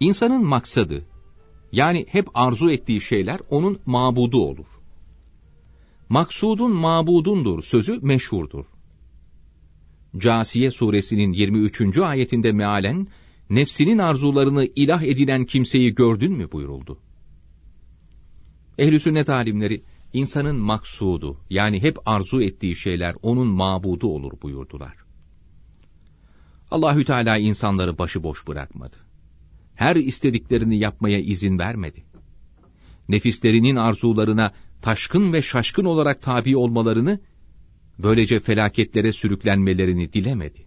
[0.00, 1.04] İnsanın maksadı
[1.72, 4.66] yani hep arzu ettiği şeyler onun mabudu olur.
[6.08, 8.66] Maksudun mabudundur sözü meşhurdur.
[10.16, 11.98] Casiye suresinin 23.
[11.98, 13.06] ayetinde mealen
[13.50, 16.98] nefsinin arzularını ilah edilen kimseyi gördün mü buyuruldu.
[18.78, 19.82] Ehl-i sünnet alimleri
[20.12, 24.96] insanın maksudu yani hep arzu ettiği şeyler onun mabudu olur buyurdular.
[26.70, 28.96] Allahü Teala insanları başıboş bırakmadı.
[29.74, 32.04] Her istediklerini yapmaya izin vermedi.
[33.08, 37.20] Nefislerinin arzularına taşkın ve şaşkın olarak tabi olmalarını,
[37.98, 40.66] böylece felaketlere sürüklenmelerini dilemedi.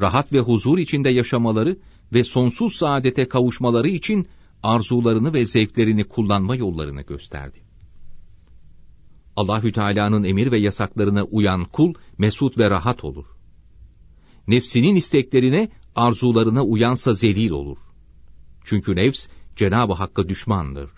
[0.00, 1.78] Rahat ve huzur içinde yaşamaları
[2.12, 4.28] ve sonsuz saadete kavuşmaları için
[4.62, 7.63] arzularını ve zevklerini kullanma yollarını gösterdi.
[9.36, 13.24] Allahü Teala'nın emir ve yasaklarına uyan kul mesut ve rahat olur.
[14.48, 17.78] Nefsinin isteklerine, arzularına uyansa zelil olur.
[18.64, 20.90] Çünkü nefs Cenab-ı Hakk'a düşmandır.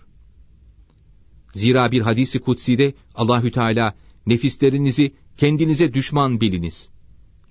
[1.54, 3.94] Zira bir hadisi kutsi'de Allahü Teala
[4.26, 6.88] nefislerinizi kendinize düşman biliniz.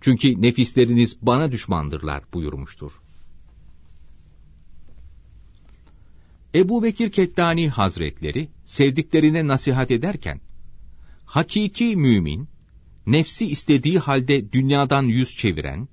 [0.02, 2.92] Çünkü nefisleriniz bana düşmandırlar buyurmuştur.
[6.56, 10.42] Ebu Bekir Kettani Hazretleri sevdiklerine nasihat ederken,
[11.26, 12.48] hakiki mümin,
[13.08, 15.88] nefsi istediği halde dünyadan yüz çeviren,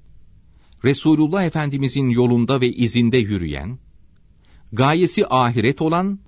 [0.84, 3.78] Resulullah Efendimizin yolunda ve izinde yürüyen,
[4.72, 6.18] gayesi ahiret olan,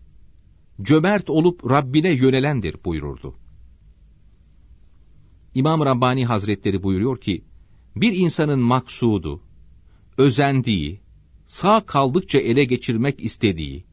[0.83, 3.35] cömert olup Rabbine yönelendir buyururdu.
[5.55, 7.45] İmam Rabbani Hazretleri buyuruyor ki,
[7.97, 9.40] bir insanın maksudu,
[10.19, 11.01] özendiği,
[11.47, 13.85] sağ kaldıkça ele geçirmek istediği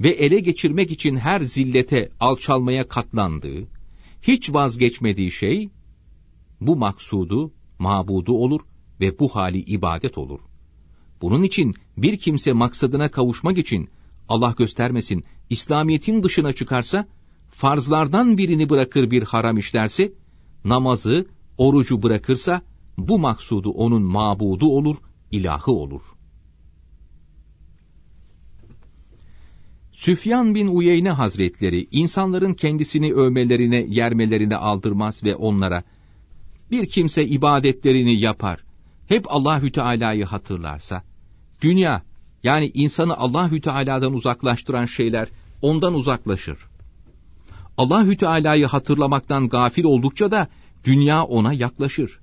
[0.00, 3.68] ve ele geçirmek için her zillete, alçalmaya katlandığı,
[4.26, 5.70] hiç vazgeçmediği şey,
[6.60, 8.60] bu maksudu, mabudu olur
[9.00, 10.40] ve bu hali ibadet olur.
[11.20, 13.88] Bunun için bir kimse maksadına kavuşmak için
[14.28, 17.08] Allah göstermesin İslamiyet'in dışına çıkarsa,
[17.50, 20.12] farzlardan birini bırakır bir haram işlerse,
[20.64, 21.26] namazı,
[21.58, 22.62] orucu bırakırsa,
[22.98, 24.96] bu maksudu onun mabudu olur,
[25.30, 26.02] ilahı olur.
[29.96, 35.82] Süfyan bin Uyeyne Hazretleri, insanların kendisini övmelerine, yermelerine aldırmaz ve onlara,
[36.70, 38.64] bir kimse ibadetlerini yapar,
[39.08, 41.02] hep Allahü Teala'yı hatırlarsa,
[41.62, 42.02] dünya,
[42.42, 45.28] yani insanı Allahü Teala'dan uzaklaştıran şeyler
[45.62, 46.58] ondan uzaklaşır.
[47.78, 50.48] Allahü Teala'yı hatırlamaktan gafil oldukça da
[50.84, 52.20] dünya ona yaklaşır.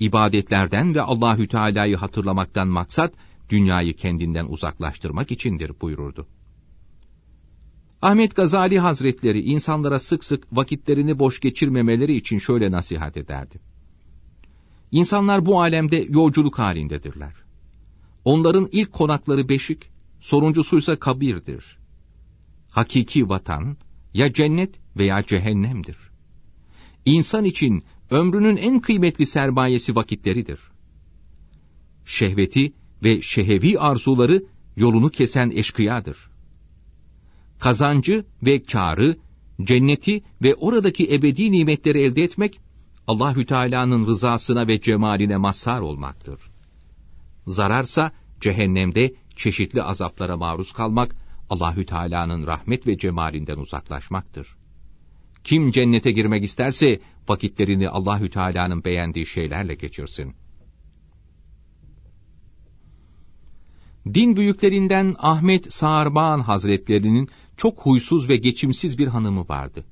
[0.00, 3.12] İbadetlerden ve Allahü Teala'yı hatırlamaktan maksat
[3.50, 6.26] dünyayı kendinden uzaklaştırmak içindir buyururdu.
[8.04, 13.60] Ahmet Gazali Hazretleri insanlara sık sık vakitlerini boş geçirmemeleri için şöyle nasihat ederdi.
[14.90, 17.32] İnsanlar bu alemde yolculuk halindedirler.
[18.24, 19.90] Onların ilk konakları beşik,
[20.20, 21.78] soruncusuysa kabirdir.
[22.70, 23.76] Hakiki vatan
[24.14, 25.96] ya cennet veya cehennemdir.
[27.04, 30.60] İnsan için ömrünün en kıymetli sermayesi vakitleridir.
[32.04, 32.72] Şehveti
[33.04, 34.44] ve şehevi arzuları
[34.76, 36.33] yolunu kesen eşkıyadır.
[37.64, 39.16] Kazancı ve kârı,
[39.62, 42.60] cenneti ve oradaki ebedi nimetleri elde etmek,
[43.06, 46.40] Allahü Teala'nın rızasına ve cemaline mazhar olmaktır.
[47.46, 51.16] Zararsa cehennemde çeşitli azaplara maruz kalmak,
[51.50, 54.56] Allahü Teala'nın rahmet ve cemalinden uzaklaşmaktır.
[55.44, 60.34] Kim cennete girmek isterse vakitlerini Allahü Teala'nın beğendiği şeylerle geçirsin.
[64.14, 69.84] Din büyüklerinden Ahmet Sağırban Hazretlerinin çok huysuz ve geçimsiz bir hanımı vardı.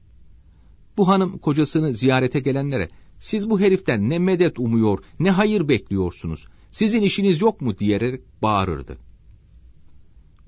[0.97, 7.03] Bu hanım kocasını ziyarete gelenlere, siz bu heriften ne medet umuyor, ne hayır bekliyorsunuz, sizin
[7.03, 8.99] işiniz yok mu diyerek bağırırdı.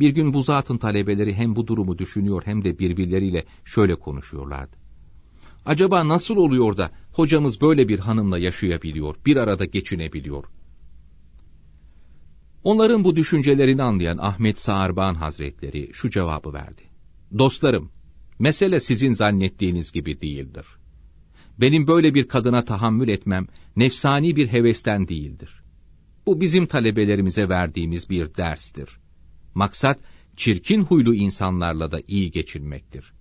[0.00, 4.76] Bir gün bu zatın talebeleri hem bu durumu düşünüyor hem de birbirleriyle şöyle konuşuyorlardı.
[5.66, 10.44] Acaba nasıl oluyor da hocamız böyle bir hanımla yaşayabiliyor, bir arada geçinebiliyor?
[12.64, 16.93] Onların bu düşüncelerini anlayan Ahmet Sağırban Hazretleri şu cevabı verdi.
[17.38, 17.90] Dostlarım,
[18.38, 20.66] mesele sizin zannettiğiniz gibi değildir.
[21.58, 25.62] Benim böyle bir kadına tahammül etmem, nefsani bir hevesten değildir.
[26.26, 28.88] Bu bizim talebelerimize verdiğimiz bir derstir.
[29.54, 29.98] Maksat,
[30.36, 33.12] çirkin huylu insanlarla da iyi geçinmektir.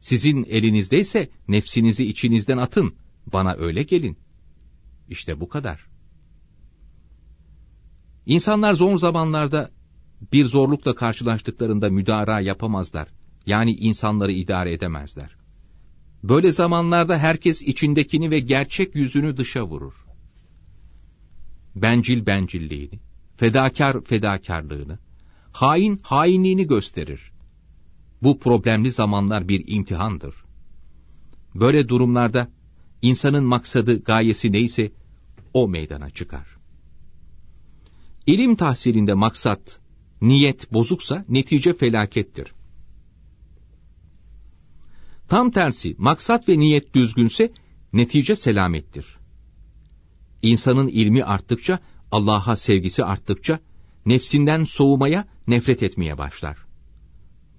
[0.00, 2.94] Sizin elinizdeyse nefsinizi içinizden atın,
[3.32, 4.18] bana öyle gelin.
[5.08, 5.86] İşte bu kadar.
[8.26, 9.70] İnsanlar zor zamanlarda
[10.32, 13.17] bir zorlukla karşılaştıklarında müdara yapamazlar.
[13.48, 15.36] Yani insanları idare edemezler.
[16.22, 19.94] Böyle zamanlarda herkes içindekini ve gerçek yüzünü dışa vurur.
[21.76, 22.98] Bencil bencilliğini,
[23.36, 24.98] fedakar fedakarlığını,
[25.52, 27.32] hain hainliğini gösterir.
[28.22, 30.34] Bu problemli zamanlar bir imtihandır.
[31.54, 32.48] Böyle durumlarda
[33.02, 34.92] insanın maksadı, gayesi neyse
[35.54, 36.46] o meydana çıkar.
[38.26, 39.80] İlim tahsilinde maksat,
[40.22, 42.57] niyet bozuksa netice felakettir.
[45.28, 47.52] Tam tersi maksat ve niyet düzgünse
[47.92, 49.18] netice selamettir.
[50.42, 51.78] İnsanın ilmi arttıkça,
[52.12, 53.60] Allah'a sevgisi arttıkça,
[54.06, 56.56] nefsinden soğumaya, nefret etmeye başlar.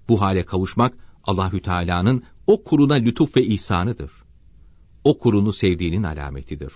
[0.08, 4.10] Bu hale kavuşmak Allahü Teala'nın o kuruna lütuf ve ihsanıdır.
[5.04, 6.72] O kurunu sevdiğinin alametidir.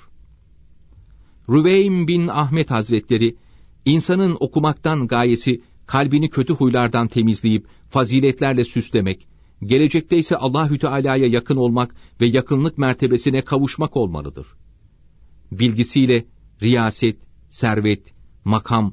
[1.49, 3.37] Rüveym bin Ahmet Hazretleri,
[3.85, 9.27] insanın okumaktan gayesi kalbini kötü huylardan temizleyip faziletlerle süslemek,
[9.67, 14.47] gelecekte ise Allahü Teala'ya yakın olmak ve yakınlık mertebesine kavuşmak olmalıdır.
[15.53, 16.27] Bilgisiyle
[16.63, 17.17] riyaset,
[17.51, 18.93] servet, makam,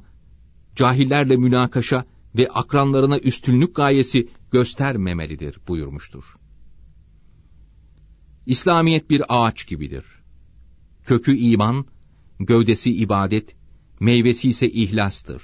[0.76, 2.06] cahillerle münakaşa
[2.38, 6.36] ve akranlarına üstünlük gayesi göstermemelidir buyurmuştur.
[8.46, 10.06] İslamiyet bir ağaç gibidir.
[11.06, 11.86] Kökü iman,
[12.40, 13.56] gövdesi ibadet,
[14.00, 15.44] meyvesi ise ihlastır.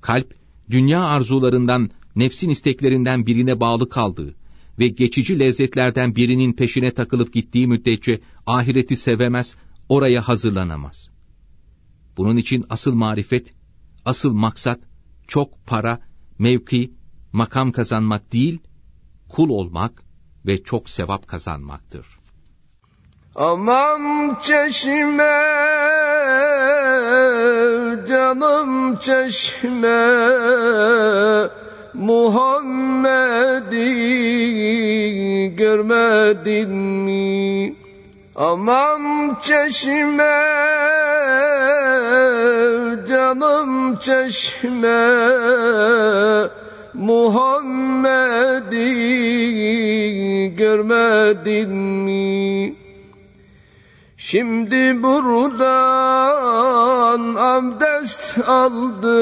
[0.00, 0.34] Kalp,
[0.70, 4.34] dünya arzularından, nefsin isteklerinden birine bağlı kaldığı
[4.78, 9.56] ve geçici lezzetlerden birinin peşine takılıp gittiği müddetçe ahireti sevemez,
[9.88, 11.10] oraya hazırlanamaz.
[12.16, 13.54] Bunun için asıl marifet,
[14.04, 14.80] asıl maksat,
[15.26, 16.00] çok para,
[16.38, 16.92] mevki,
[17.32, 18.58] makam kazanmak değil,
[19.28, 20.02] kul olmak
[20.46, 22.06] ve çok sevap kazanmaktır.
[23.34, 25.38] Aman çeşme,
[28.08, 29.88] canım çeşme,
[31.94, 33.82] Muhammed'i
[35.56, 37.74] görmedin mi?
[38.36, 40.40] Aman çeşme,
[43.08, 45.18] canım çeşme,
[46.94, 48.12] Muhammed'i
[50.56, 52.81] görmedin mi?
[54.32, 55.60] Şimdi buradan
[57.34, 59.16] abdest aldı,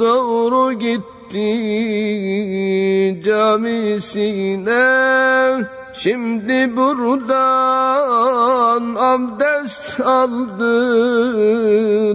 [0.00, 1.50] doğru gitti
[3.24, 4.84] camisine.
[5.94, 7.24] Şimdi buradan
[8.94, 10.74] abdest aldı,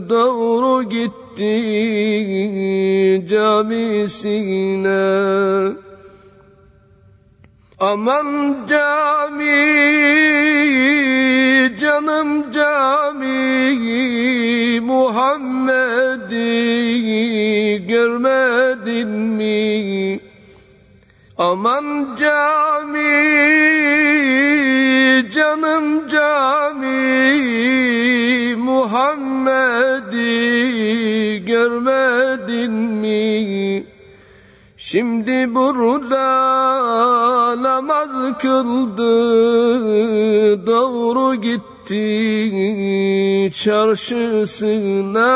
[0.10, 1.56] doğru gitti
[3.30, 4.92] camisine.
[7.80, 9.82] Aman cami,
[11.92, 13.30] canım cami,
[14.82, 16.38] Muhammed'i
[17.88, 20.20] görmedin mi?
[21.38, 23.02] Aman cami,
[25.32, 26.96] canım cami,
[28.56, 30.26] Muhammed'i
[31.46, 33.86] görmedin mi?
[34.78, 36.24] Şimdi burada
[37.64, 39.08] namaz kıldı,
[40.68, 41.71] doğru gitti
[43.52, 45.32] çarşısına.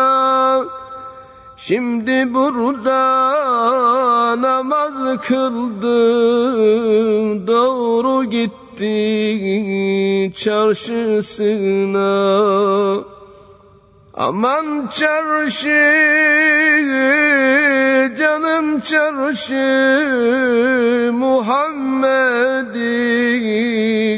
[1.57, 3.01] Şimdi burada
[4.41, 5.87] namaz kıldı,
[7.47, 12.05] doğru gitti çarşısına.
[14.17, 15.81] Aman çarşı,
[18.19, 19.53] canım çarşı,
[21.13, 22.75] Muhammed'i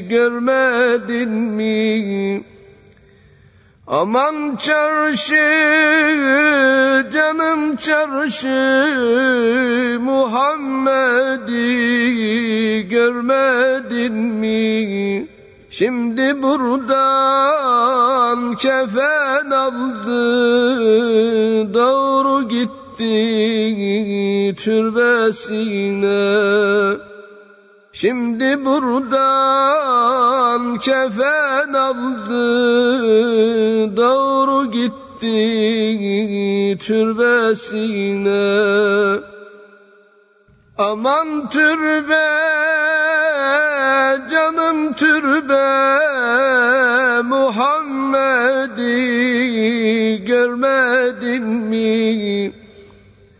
[0.09, 2.43] görmedin mi?
[3.87, 5.35] Aman çarşı,
[7.13, 8.87] canım çarşı,
[10.01, 11.57] Muhammed'i
[12.89, 15.36] görmedin mi?
[15.69, 20.23] Şimdi buradan kefen aldı,
[21.73, 26.17] doğru gitti türbesine.
[27.93, 32.37] Şimdi buradan kefen aldı,
[33.97, 34.97] doğru gitti
[36.85, 38.37] türbesine.
[40.77, 42.27] Aman türbe,
[44.29, 45.67] canım türbe,
[47.23, 48.95] Muhammed'i
[50.25, 52.53] görmedin mi?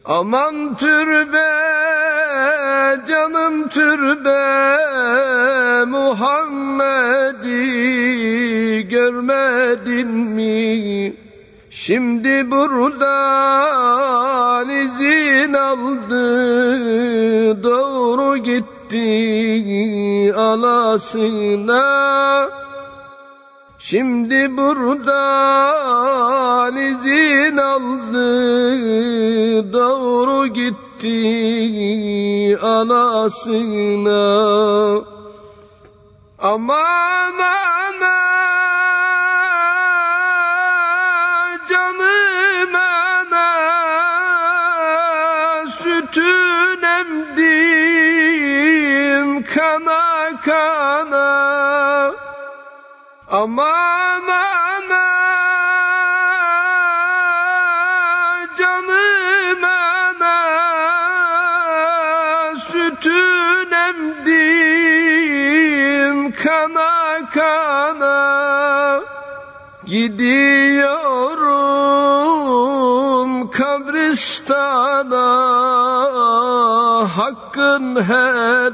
[0.06, 1.54] Aman türbe,
[3.08, 4.78] canım türbe,
[5.86, 7.58] Muhammed'i
[8.90, 11.14] görmedin mi?
[11.70, 16.24] Şimdi buradan izin aldı,
[17.64, 18.77] doğru gitti
[20.34, 21.88] alasına.
[23.80, 25.98] Şimdi buradan
[26.78, 28.24] izin aldı,
[29.74, 31.18] doğru gitti
[32.62, 34.18] anasına.
[36.40, 38.18] Aman ana
[41.70, 43.48] canım ana
[45.70, 46.47] sütün
[53.38, 55.06] Aman ana
[58.58, 60.40] canım ana
[62.60, 64.58] sütün emdim
[66.32, 68.20] kana kana
[69.86, 70.88] gidiyorum
[73.52, 75.28] kabristana.
[77.18, 78.72] Hakkın helal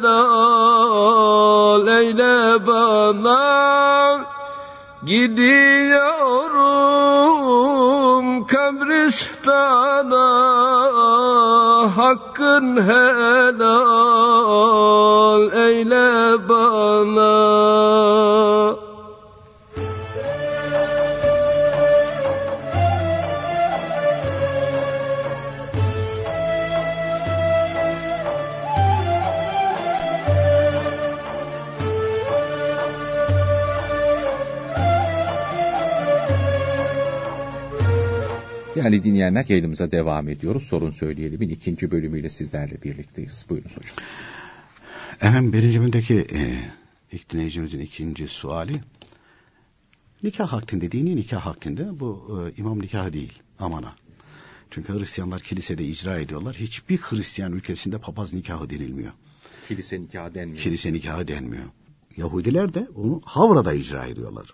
[1.88, 3.64] eyle bana
[5.06, 6.14] Gidiyorum
[8.48, 10.30] kabristana
[11.98, 13.64] Hakkın helal
[15.52, 17.34] eyle bana
[38.84, 40.64] Değerli dinleyenler yayınımıza devam ediyoruz.
[40.64, 43.46] Sorun Söyleyelim'in ikinci bölümüyle sizlerle birlikteyiz.
[43.50, 43.96] Buyurunuz hocam.
[45.16, 46.60] Efendim birinci bölümdeki e,
[47.12, 48.74] ilk dinleyicimizin ikinci suali
[50.24, 53.96] nikah hakkında dini nikah hakkında bu e, imam nikahı değil amana.
[54.70, 56.56] Çünkü Hristiyanlar kilisede icra ediyorlar.
[56.56, 59.14] Hiçbir Hristiyan ülkesinde papaz nikahı denilmiyor.
[59.68, 60.64] Kilise nikahı denmiyor.
[60.64, 61.66] Kilise nikahı denmiyor.
[62.18, 64.46] Yahudiler de onu Havra'da icra ediyorlar.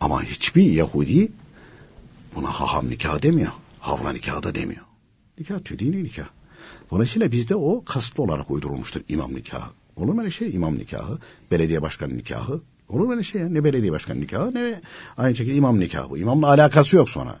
[0.00, 1.32] Ama hiçbir Yahudi
[2.36, 3.52] buna haham nikahı demiyor.
[3.80, 4.82] Havra nikahı da demiyor.
[5.38, 6.26] Nikah diyor dini nikah.
[6.90, 9.70] Dolayısıyla bizde o kasıtlı olarak uydurulmuştur imam nikahı.
[9.96, 11.18] Olur mu öyle şey imam nikahı,
[11.50, 12.60] belediye başkanı nikahı?
[12.88, 13.48] Olur mu öyle şey ya?
[13.48, 14.80] Ne belediye başkanı nikahı ne
[15.16, 16.18] aynı şekilde imam nikahı bu.
[16.18, 17.40] İmamla alakası yok sonra.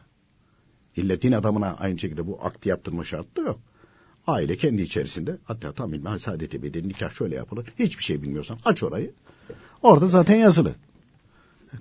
[0.96, 3.60] İlle din adamına aynı şekilde bu akdi yaptırma şartı da yok.
[4.26, 7.66] Aile kendi içerisinde hatta tam bilmem saadeti bedeli nikah şöyle yapılır.
[7.78, 9.12] Hiçbir şey bilmiyorsan aç orayı.
[9.82, 10.74] Orada zaten yazılı.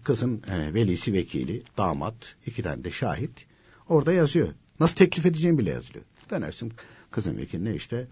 [0.03, 3.45] Kızın e, velisi vekili, damat, iki tane de şahit.
[3.89, 4.47] Orada yazıyor.
[4.79, 6.05] Nasıl teklif edeceğin bile yazılıyor.
[6.29, 6.73] Dönersin
[7.11, 8.07] kızın vekiline işte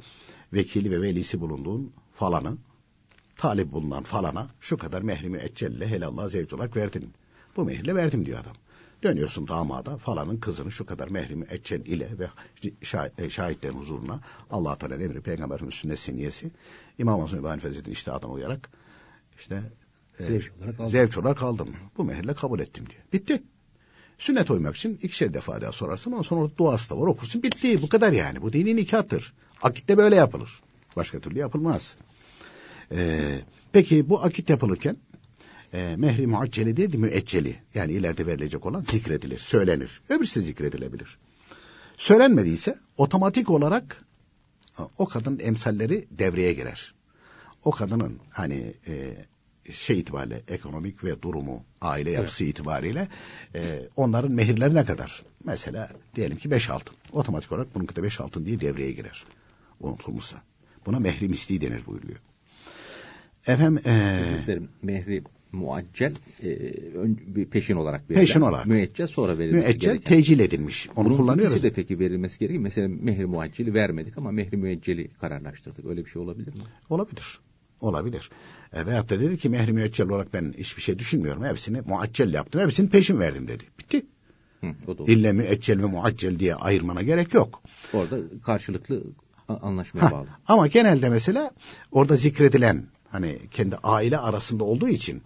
[0.54, 2.58] vekili ve velisi bulunduğun falanı,
[3.38, 7.14] talip bulunan falana şu kadar mehrimi eccelle helallah zevç olarak verdin.
[7.56, 8.56] Bu mehirle verdim diyor adam.
[9.04, 12.28] Dönüyorsun damada falanın kızını şu kadar mehrimi eccel ile ve
[12.82, 16.52] şah- şahitlerin huzuruna Allah Teala emri peygamberin sünnet seniyesi
[16.98, 18.70] İmam Hasan İbrahim Hazretleri'nin iştihadına uyarak
[19.40, 19.83] işte e,
[20.20, 20.90] Zevç olarak aldım.
[20.90, 21.70] zevç olarak aldım.
[21.98, 23.02] Bu mehirle kabul ettim diyor.
[23.14, 23.44] Bitti.
[24.18, 26.12] Sünnet uymak için ikişer defa daha sorarsın.
[26.12, 27.44] Ondan sonra duası da var okursun.
[27.44, 27.82] Bitti.
[27.82, 28.42] Bu kadar yani.
[28.42, 29.34] Bu dini nikahtır.
[29.62, 30.62] Akitte böyle yapılır.
[30.96, 31.96] Başka türlü yapılmaz.
[32.92, 33.40] Ee,
[33.72, 34.98] peki bu akit yapılırken
[35.74, 37.56] e, mehri muacceli değil de müecceli.
[37.74, 40.02] Yani ileride verilecek olan zikredilir, söylenir.
[40.10, 41.18] Öbürsü zikredilebilir.
[41.98, 44.06] Söylenmediyse otomatik olarak
[44.98, 46.94] o kadın emsalleri devreye girer.
[47.66, 49.16] O kadının hani e,
[49.72, 53.08] şey itibariyle ekonomik ve durumu, aile yapısı itibariyle
[53.56, 53.62] e,
[53.96, 55.24] onların mehirleri ne kadar?
[55.44, 56.96] Mesela diyelim ki beş altın.
[57.12, 59.24] Otomatik olarak bunun da beş altın diye devreye girer.
[59.80, 60.42] Unutulmuşsa.
[60.86, 62.20] Buna mehri misli denir buyuruyor.
[63.48, 64.60] Efendim e.
[64.82, 68.26] Mehri muaccel e, peşin olarak verilen.
[68.26, 68.66] Peşin olarak.
[68.66, 70.16] Müeccel sonra verilmesi müeccel gereken.
[70.16, 70.90] tecil edilmiş.
[70.96, 71.64] Onu Bunun kullanıyoruz.
[71.64, 72.60] de peki verilmesi gerekir.
[72.60, 75.86] Mesela mehri muacceli vermedik ama mehri müecceli kararlaştırdık.
[75.86, 76.62] Öyle bir şey olabilir mi?
[76.90, 77.40] Olabilir.
[77.84, 78.30] Olabilir.
[78.74, 81.44] E, veyahut da dedi ki mehri müeccel olarak ben hiçbir şey düşünmüyorum.
[81.44, 82.62] Hepsini muaccel yaptım.
[82.62, 83.64] Hepsini peşin verdim dedi.
[83.80, 84.06] Bitti.
[84.62, 84.68] Hı.
[85.08, 87.62] İlle müeccel ve muaccel diye ayırmana gerek yok.
[87.94, 89.04] Orada karşılıklı
[89.48, 90.28] anlaşmaya Hah, bağlı.
[90.48, 91.52] Ama genelde mesela
[91.92, 95.24] orada zikredilen hani kendi aile arasında olduğu için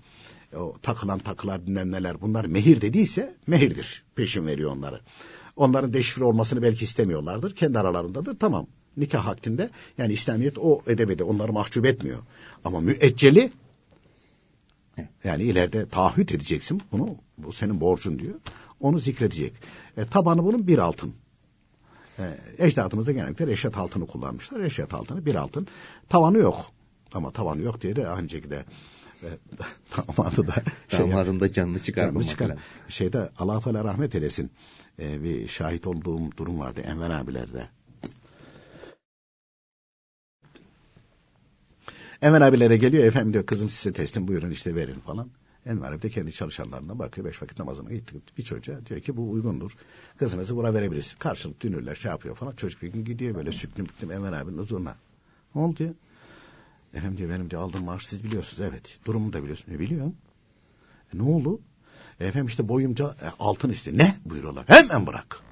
[0.56, 4.04] o takılan takılar bilmem neler bunlar mehir dediyse mehirdir.
[4.16, 5.02] Peşin veriyor onları.
[5.56, 7.56] Onların deşifre olmasını belki istemiyorlardır.
[7.56, 8.40] Kendi aralarındadır.
[8.40, 8.68] Tamam.
[8.98, 12.20] Nikah hakkında yani İslamiyet o edebede onları mahcup etmiyor.
[12.66, 13.52] Ama müecceli
[15.24, 17.16] yani ileride taahhüt edeceksin bunu.
[17.38, 18.36] Bu senin borcun diyor.
[18.80, 19.54] Onu zikredecek.
[19.98, 21.14] E, tabanı bunun bir altın.
[22.20, 24.60] E, ecdadımızda genellikle reşat altını kullanmışlar.
[24.62, 25.68] Reşat altını bir altın.
[26.10, 26.66] Tavanı yok.
[27.14, 28.66] Ama tavanı yok diye de aynı şekilde
[29.24, 29.28] e,
[30.18, 30.54] damadı da
[30.88, 32.58] şey yap- Damadın da canını çıkarmamak Canını çıkar.
[32.90, 34.52] Şeyde Allah Teala rahmet eylesin.
[35.00, 37.70] E, bir şahit olduğum durum vardı Enver abilerde.
[42.22, 45.30] Enver abilere geliyor efendim diyor kızım size teslim buyurun işte verin falan.
[45.66, 47.28] Enver abi de kendi çalışanlarına bakıyor.
[47.28, 48.16] Beş vakit namazına gitti.
[48.38, 49.78] Bir çocuğa diyor ki bu uygundur.
[50.18, 51.16] Kızınızı buna verebiliriz.
[51.20, 52.52] Karşılık dünürler şey yapıyor falan.
[52.56, 54.96] Çocuk bir gün gidiyor böyle süklüm büklüm Enver abinin huzuruna.
[55.56, 55.94] Ne oldu diyor.
[56.94, 58.70] Efendim diyor benim diyor aldığım maaş siz biliyorsunuz.
[58.72, 59.00] Evet.
[59.06, 59.74] Durumu da biliyorsun.
[59.74, 60.16] E, biliyorum.
[61.14, 61.62] E, ne oldu?
[62.20, 63.98] E, efendim işte boyumca e, altın istiyor.
[63.98, 64.16] Ne?
[64.26, 64.66] Buyuruyorlar.
[64.68, 65.47] Hemen bırak.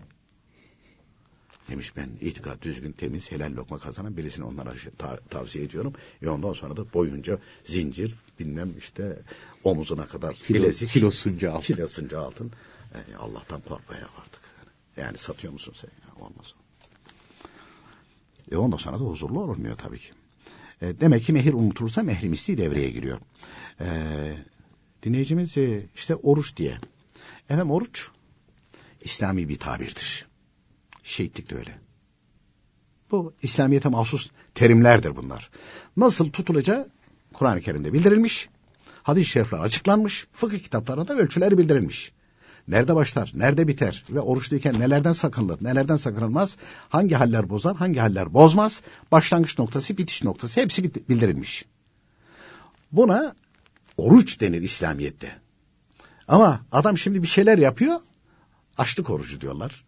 [1.70, 5.94] Demiş ben itikat düzgün, temiz, helal lokma kazanan birisini onlara ta- tavsiye ediyorum.
[6.22, 9.20] E ondan sonra da boyunca zincir, bilmem işte
[9.64, 10.90] omuzuna kadar Kilo, bilezik.
[10.90, 11.74] kilosunca altın.
[11.74, 12.52] Kilosunca altın.
[12.96, 14.42] Yani Allah'tan korkmaya artık.
[14.58, 15.90] Yani, yani satıyor musun sen?
[16.08, 16.26] Ya?
[16.26, 16.54] Olmaz.
[18.52, 20.12] E ondan sonra da huzurlu olmuyor tabii ki.
[20.82, 23.18] E, demek ki mehir unutulursa mehri misli devreye giriyor.
[23.80, 23.88] E,
[25.04, 26.78] dinleyicimiz e, işte oruç diye.
[27.50, 28.08] Efendim oruç
[29.02, 30.26] İslami bir tabirdir.
[31.06, 31.80] Şehitlik de öyle.
[33.12, 35.50] Bu İslamiyet'e mahsus terimlerdir bunlar.
[35.98, 36.90] Nasıl tutulacağı
[37.34, 38.50] Kur'an-ı Kerim'de bildirilmiş.
[39.04, 40.28] Hadis-i şerifler açıklanmış.
[40.34, 42.12] Fıkıh kitaplarında ölçüleri bildirilmiş.
[42.68, 46.58] Nerede başlar, nerede biter ve oruçluyken nelerden sakınılır, nelerden sakınılmaz,
[46.90, 48.82] hangi haller bozar, hangi haller bozmaz,
[49.12, 51.66] başlangıç noktası, bitiş noktası hepsi bildirilmiş.
[52.92, 53.36] Buna
[53.98, 55.38] oruç denir İslamiyet'te.
[56.28, 58.00] Ama adam şimdi bir şeyler yapıyor,
[58.78, 59.86] açlık orucu diyorlar.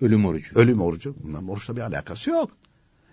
[0.00, 0.58] Ölüm orucu.
[0.58, 1.14] Ölüm orucu.
[1.22, 2.50] Bunların oruçla bir alakası yok.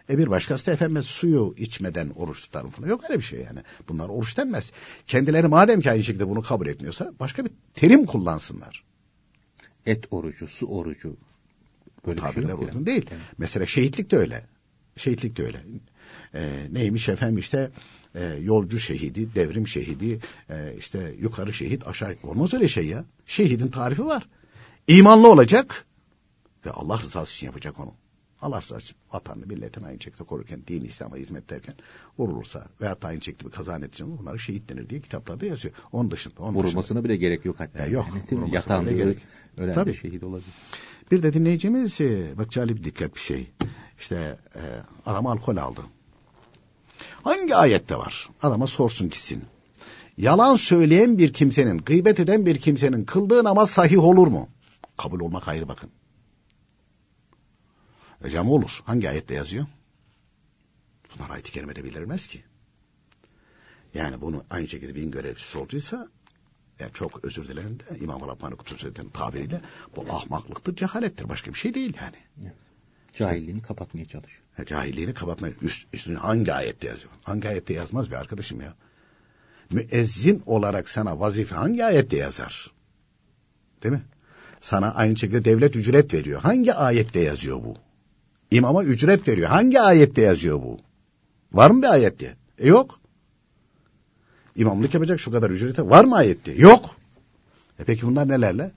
[0.10, 2.88] E bir başkası da efendim suyu içmeden oruç tutarım falan.
[2.88, 3.60] Yok öyle bir şey yani.
[3.90, 4.72] Bunlar oruç denmez.
[5.08, 8.84] Kendileri madem ki aynı şekilde bunu kabul etmiyorsa başka bir terim kullansınlar.
[9.86, 11.18] Et orucu, su orucu.
[12.08, 12.86] Böyle bir şey Tabirler uygun yani.
[12.86, 13.06] değil.
[13.12, 13.22] Evet.
[13.38, 14.46] Mesela şehitlik de öyle.
[14.96, 15.64] Şehitlik de öyle.
[16.34, 17.70] Ee, neymiş efendim işte
[18.16, 20.20] e, yolcu şehidi, devrim şehidi,
[20.50, 23.06] e, işte yukarı şehit, aşağı olmaz öyle şey ya.
[23.26, 24.28] Şehidin tarifi var.
[24.88, 25.87] İmanlı olacak
[26.66, 27.94] ve Allah rızası için yapacak onu.
[28.42, 31.76] Allah rızası için vatanını, milletini aynı şekilde korurken, din İslam'a hizmet ederken
[32.18, 35.76] vurulursa veya aynı şekilde bir kaza neticesinde bunları şehit denir diye kitaplarda yazıyor.
[35.92, 36.44] Onun dışında.
[36.44, 37.86] Onun Vurulmasına bile gerek yok hatta.
[37.86, 39.18] E, yok, Yani, Yatağında gerek.
[39.58, 39.90] ölen Tabii.
[39.90, 40.54] de şehit olabilir.
[41.12, 43.52] Bir de dinleyicimiz e, bak cali bir dikkat bir şey.
[44.00, 44.62] İşte e,
[45.06, 45.82] adam alkol aldı.
[47.24, 48.30] Hangi ayette var?
[48.44, 49.44] Adama sorsun gitsin.
[50.18, 54.50] Yalan söyleyen bir kimsenin, gıybet eden bir kimsenin kıldığı namaz sahih olur mu?
[54.98, 55.90] Kabul olmak ayrı bakın.
[58.22, 58.82] Hocam olur.
[58.86, 59.66] Hangi ayette yazıyor?
[61.16, 62.44] Bunlar ayet-i kerimede bildirilmez ki.
[63.94, 66.08] Yani bunu aynı şekilde bin görevlisi olduysa
[66.80, 69.62] yani çok özür dilerim de İmam-ı Rabbani Kutsuset'in tabiriyle
[69.96, 71.30] bu ahmaklıktır, cehalettir.
[71.30, 72.52] Başka bir şey değil yani.
[73.14, 74.44] Cahilliğini kapatmaya çalışıyor.
[74.58, 77.14] Ya, cahilliğini kapatmaya üst, üstüne hangi ayette yazıyor?
[77.24, 78.76] Hangi ayette yazmaz be arkadaşım ya?
[79.72, 82.72] Müezzin olarak sana vazife hangi ayette yazar?
[83.84, 84.04] Değil mi?
[84.60, 86.42] Sana aynı şekilde devlet ücret veriyor.
[86.42, 87.87] Hangi ayette yazıyor bu?
[88.52, 89.50] İmama ücret veriyor.
[89.50, 90.80] Hangi ayette yazıyor bu?
[91.54, 92.36] Var mı bir ayette?
[92.58, 93.00] E yok.
[94.56, 96.52] İmamlık yapacak şu kadar ücrete var mı ayette?
[96.52, 96.96] Yok.
[97.80, 98.72] E peki bunlar nelerle?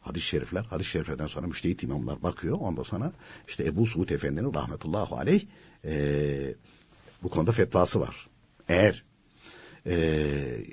[0.00, 2.58] Hadis-i şerifler, hadis-i şeriflerden sonra müştehit imamlar bakıyor.
[2.60, 3.12] Ondan sonra
[3.48, 5.44] işte Ebu Suud Efendi'nin rahmetullahi aleyh
[5.84, 6.54] e,
[7.22, 8.28] bu konuda fetvası var.
[8.68, 9.04] Eğer
[9.86, 9.94] e,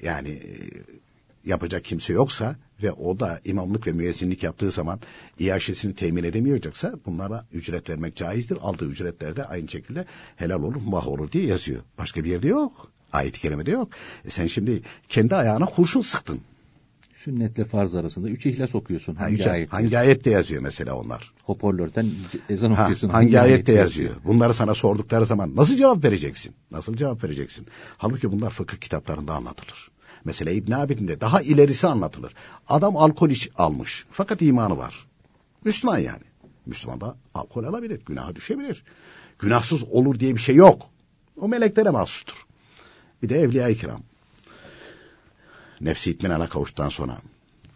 [0.01, 0.41] yani
[1.45, 4.99] yapacak kimse yoksa ve o da imamlık ve müezzinlik yaptığı zaman
[5.39, 8.57] iaşesini temin edemeyecekse bunlara ücret vermek caizdir.
[8.61, 11.81] Aldığı ücretler de aynı şekilde helal olur, mubah olur diye yazıyor.
[11.97, 12.91] Başka bir yerde yok.
[13.13, 13.89] Ayet-i kerimede yok.
[14.25, 16.39] E sen şimdi kendi ayağına kurşun sıktın.
[17.15, 19.15] Sünnetle farz arasında üç ihlas okuyorsun.
[19.15, 19.73] Ha, Hangi, yüce- ayet?
[19.73, 21.31] hangi ayette yazıyor mesela onlar?
[21.43, 22.07] Hoparlörden
[22.49, 23.09] ezan Ha, okuyorsun.
[23.09, 24.15] hangi ayette yazıyor?
[24.25, 26.53] Bunları sana sordukları zaman nasıl cevap vereceksin?
[26.71, 27.67] Nasıl cevap vereceksin?
[27.97, 29.91] Halbuki bunlar fıkıh kitaplarında anlatılır.
[30.25, 32.33] Mesela İbn Abidin de daha ilerisi anlatılır.
[32.67, 35.07] Adam alkol iç almış fakat imanı var.
[35.63, 36.23] Müslüman yani.
[36.65, 38.83] Müslüman da alkol alabilir, günaha düşebilir.
[39.39, 40.89] Günahsız olur diye bir şey yok.
[41.37, 42.45] O meleklere mahsustur.
[43.23, 44.01] Bir de evliya-i kiram.
[45.81, 47.17] Nefsi itminana kavuştuktan sonra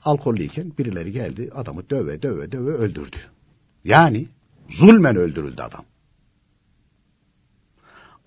[0.05, 3.17] alkollüyken birileri geldi adamı döve döve döve öldürdü.
[3.83, 4.27] Yani
[4.69, 5.85] zulmen öldürüldü adam.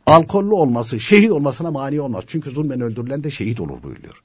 [0.09, 2.25] Alkollü olması, şehit olmasına mani olmaz.
[2.27, 4.23] Çünkü zulmen öldürülen de şehit olur buyuruyor.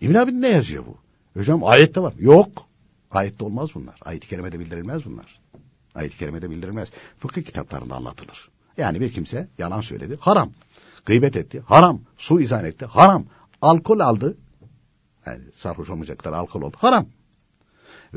[0.00, 0.96] İbn Abi ne yazıyor bu?
[1.38, 2.14] Hocam ayette var.
[2.18, 2.66] Yok.
[3.10, 3.94] Ayette olmaz bunlar.
[4.04, 5.40] Ayet-i kerimede bildirilmez bunlar.
[5.94, 6.90] Ayet-i kerimede bildirilmez.
[7.18, 8.48] Fıkıh kitaplarında anlatılır.
[8.76, 10.16] Yani bir kimse yalan söyledi.
[10.20, 10.50] Haram.
[11.04, 11.62] Gıybet etti.
[11.66, 12.00] Haram.
[12.16, 12.84] Su izan etti.
[12.84, 13.24] Haram.
[13.62, 14.36] Alkol aldı.
[15.26, 16.76] Yani sarhoş olmayacak kadar alkol oldu.
[16.80, 17.06] Haram.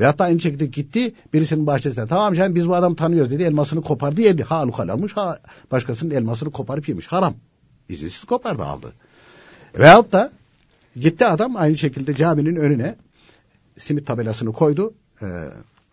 [0.00, 2.06] Ve hatta aynı şekilde gitti birisinin bahçesine.
[2.06, 3.42] Tamam canım biz bu adamı tanıyoruz dedi.
[3.42, 4.42] Elmasını kopardı yedi.
[4.42, 5.12] Ha almış.
[5.12, 5.38] Ha
[5.70, 7.06] başkasının elmasını koparıp yemiş.
[7.06, 7.34] Haram.
[7.88, 8.92] İzinsiz kopardı aldı.
[9.78, 10.30] Veyahut da
[10.96, 12.96] gitti adam aynı şekilde caminin önüne
[13.78, 14.94] simit tabelasını koydu.
[15.22, 15.26] Ee,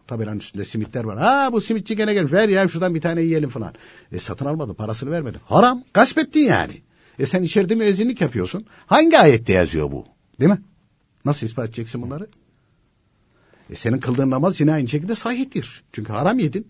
[0.08, 1.18] tabelanın üstünde simitler var.
[1.18, 2.34] Ha bu simitçi gene gelmiş.
[2.34, 3.74] Ver ya şuradan bir tane yiyelim falan.
[4.12, 4.74] E, satın almadı.
[4.74, 5.38] Parasını vermedi.
[5.45, 5.84] Haram.
[5.93, 6.82] Gasp ettin yani.
[7.20, 8.66] E sen içeride müezzinlik yapıyorsun.
[8.86, 10.05] Hangi ayette yazıyor bu?
[10.39, 10.62] Değil mi?
[11.26, 12.28] Nasıl ispat edeceksin bunları?
[13.70, 15.84] E senin kıldığın namaz yine aynı şekilde sahihtir.
[15.91, 16.68] Çünkü haram yedin.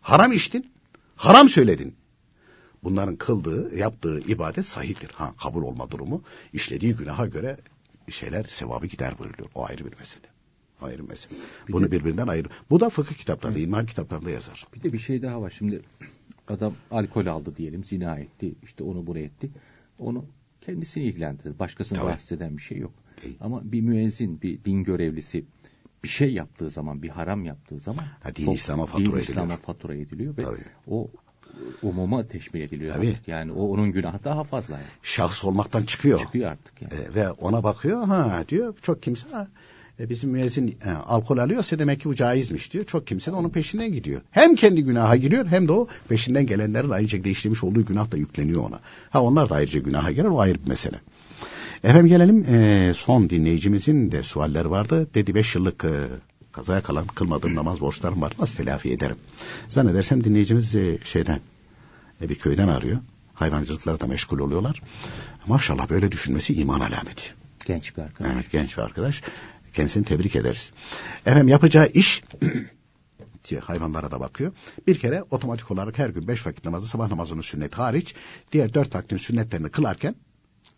[0.00, 0.72] Haram içtin.
[1.16, 1.94] Haram söyledin.
[2.84, 5.10] Bunların kıldığı, yaptığı ibadet sahihtir.
[5.10, 6.22] Ha kabul olma durumu
[6.52, 7.56] işlediği günaha göre
[8.10, 9.48] şeyler sevabı gider buyuruyor.
[9.54, 10.26] O ayrı bir mesele.
[10.80, 11.38] Ayrı mesele.
[11.68, 12.46] Bunu birbirinden ayır.
[12.70, 14.66] Bu da fıkıh kitaplarında, iman kitaplarında yazar.
[14.74, 15.54] Bir de bir şey daha var.
[15.58, 15.82] Şimdi
[16.48, 19.50] adam alkol aldı diyelim, zina etti, işte onu bunu etti.
[19.98, 20.24] Onu
[20.60, 21.58] kendisini ilgilendirir.
[21.58, 22.08] Başkasını Tabii.
[22.08, 22.92] rahatsız eden bir şey yok.
[23.22, 23.36] Değil.
[23.40, 25.44] Ama bir müezzin, bir din görevlisi
[26.04, 29.28] bir şey yaptığı zaman, bir haram yaptığı zaman Ha, din İslam'a fatura din ediliyor.
[29.28, 30.64] İslam'a fatura ediliyor ve Tabii.
[30.88, 31.10] o
[31.82, 33.08] umuma teşmil ediliyor Tabii.
[33.08, 33.28] artık.
[33.28, 34.86] Yani o onun günahı daha fazla yani.
[35.02, 36.18] Şahıs olmaktan çıkıyor.
[36.18, 36.94] çıkıyor artık yani.
[36.94, 39.48] E, ve ona bakıyor ha diyor çok kimse ha,
[40.00, 42.84] e, bizim müezzin e, alkol alıyorsa demek ki bu caizmiş diyor.
[42.84, 44.22] Çok kimse de onun peşinden gidiyor.
[44.30, 48.64] Hem kendi günaha giriyor hem de o peşinden gelenlerin şekilde işlemiş olduğu günah da yükleniyor
[48.64, 48.80] ona.
[49.10, 50.96] Ha onlar da ayrıca günaha girer o ayrı bir mesele.
[51.84, 55.08] Efendim gelelim e, son dinleyicimizin de sualleri vardı.
[55.14, 55.90] Dedi beş yıllık e,
[56.52, 58.32] kazaya kalan kılmadığım namaz borçlarım var.
[58.38, 59.16] Nasıl telafi ederim?
[59.68, 61.40] Zannedersem dinleyicimiz e, şeyden
[62.20, 62.98] e, bir köyden arıyor.
[63.34, 64.82] Hayvancılıklarla meşgul oluyorlar.
[65.46, 67.22] Maşallah böyle düşünmesi iman alameti.
[67.66, 68.32] Genç bir arkadaş.
[68.34, 69.22] Evet genç bir arkadaş.
[69.72, 70.72] Kendisini tebrik ederiz.
[71.26, 72.24] Efendim yapacağı iş
[73.50, 74.52] diye hayvanlara da bakıyor.
[74.86, 78.14] Bir kere otomatik olarak her gün beş vakit namazı sabah namazının sünneti hariç
[78.52, 80.14] diğer dört vaktin sünnetlerini kılarken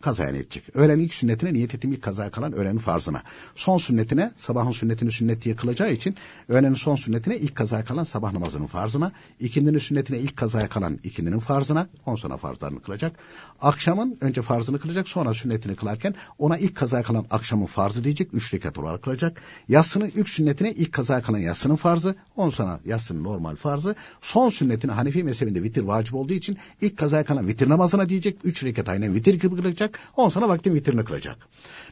[0.01, 0.63] kazaya edecek.
[0.73, 3.21] Öğlenin ilk sünnetine niyet ettiğim ilk kazaya kalan öğlenin farzına.
[3.55, 6.15] Son sünnetine sabahın sünnetini sünnet diye kılacağı için
[6.49, 9.11] öğlenin son sünnetine ilk kazaya kalan sabah namazının farzına.
[9.39, 11.87] ikindinin sünnetine ilk kazaya kalan ikindinin farzına.
[12.05, 13.19] On sonra farzlarını kılacak.
[13.61, 18.33] Akşamın önce farzını kılacak sonra sünnetini kılarken ona ilk kazaya kalan akşamın farzı diyecek.
[18.33, 19.41] Üç rekat olarak kılacak.
[19.69, 22.15] Yatsının ilk sünnetine ilk kazaya kalan yatsının farzı.
[22.35, 23.95] On sonra yatsının normal farzı.
[24.21, 28.37] Son sünnetine Hanefi mezhebinde vitir vacip olduğu için ilk kazaya kalan vitir namazına diyecek.
[28.43, 29.39] Üç rekat aynen vitir
[29.75, 29.99] kılacak.
[30.15, 31.47] On sonra vaktin vitirini kılacak.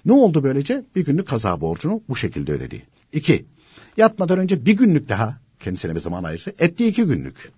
[0.05, 0.83] Ne oldu böylece?
[0.95, 2.83] Bir günlük kaza borcunu bu şekilde ödedi.
[3.13, 3.45] İki,
[3.97, 7.51] yatmadan önce bir günlük daha kendisine bir zaman ayırsa etti iki günlük.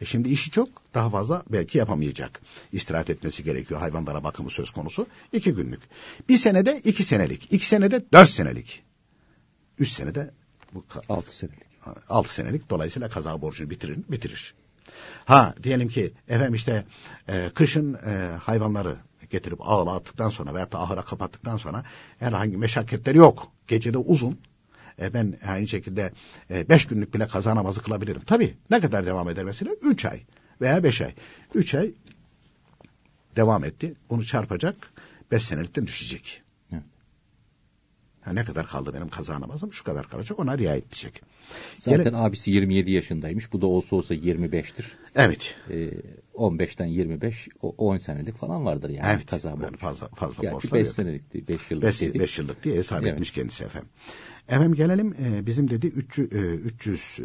[0.00, 2.40] E şimdi işi çok daha fazla belki yapamayacak.
[2.72, 3.80] İstirahat etmesi gerekiyor.
[3.80, 5.06] Hayvanlara bakımı söz konusu.
[5.32, 5.80] iki günlük.
[6.28, 7.52] Bir senede iki senelik.
[7.52, 8.82] iki senede dört senelik.
[9.78, 10.30] Üç senede
[10.74, 11.70] bu 6 senelik.
[12.08, 14.54] 6 senelik dolayısıyla kaza borcunu bitirir, bitirir.
[15.24, 16.84] Ha diyelim ki efendim işte
[17.28, 18.96] e, kışın e, hayvanları
[19.30, 21.84] getirip ağla attıktan sonra veyahut da ahıra kapattıktan sonra
[22.18, 23.52] herhangi meşakkatleri yok.
[23.68, 24.38] Gecede uzun.
[25.00, 26.12] E, ben aynı şekilde
[26.50, 28.22] 5 günlük bile kaza namazı kılabilirim.
[28.26, 29.72] Tabii ne kadar devam eder mesela?
[29.82, 30.20] 3 ay
[30.60, 31.14] veya 5 ay.
[31.54, 31.92] 3 ay
[33.36, 33.94] devam etti.
[34.08, 34.92] Onu çarpacak
[35.30, 36.42] 5 senelikten düşecek.
[38.20, 39.72] Ha, ne kadar kaldı benim kaza namazım?
[39.72, 40.38] Şu kadar kalacak.
[40.38, 41.22] Ona riayet edecek.
[41.78, 43.52] Zaten Gene- abisi 27 yaşındaymış.
[43.52, 44.84] Bu da olsa olsa 25'tir.
[45.14, 45.54] Evet.
[45.70, 45.90] Ee,
[46.34, 49.26] 15'ten 25 o 10 senelik falan vardır yani Evet.
[49.26, 50.94] kaza yani fazla fazla Gerçi borçlar 5 yok.
[50.96, 52.20] senelikti, 5 yıllık Beş, dedik.
[52.20, 53.12] beş yıllık diye hesap Evet.
[53.12, 53.88] etmiş kendisi efendim.
[54.48, 57.24] Efendim gelelim e, bizim dedi 300, e, 300 e,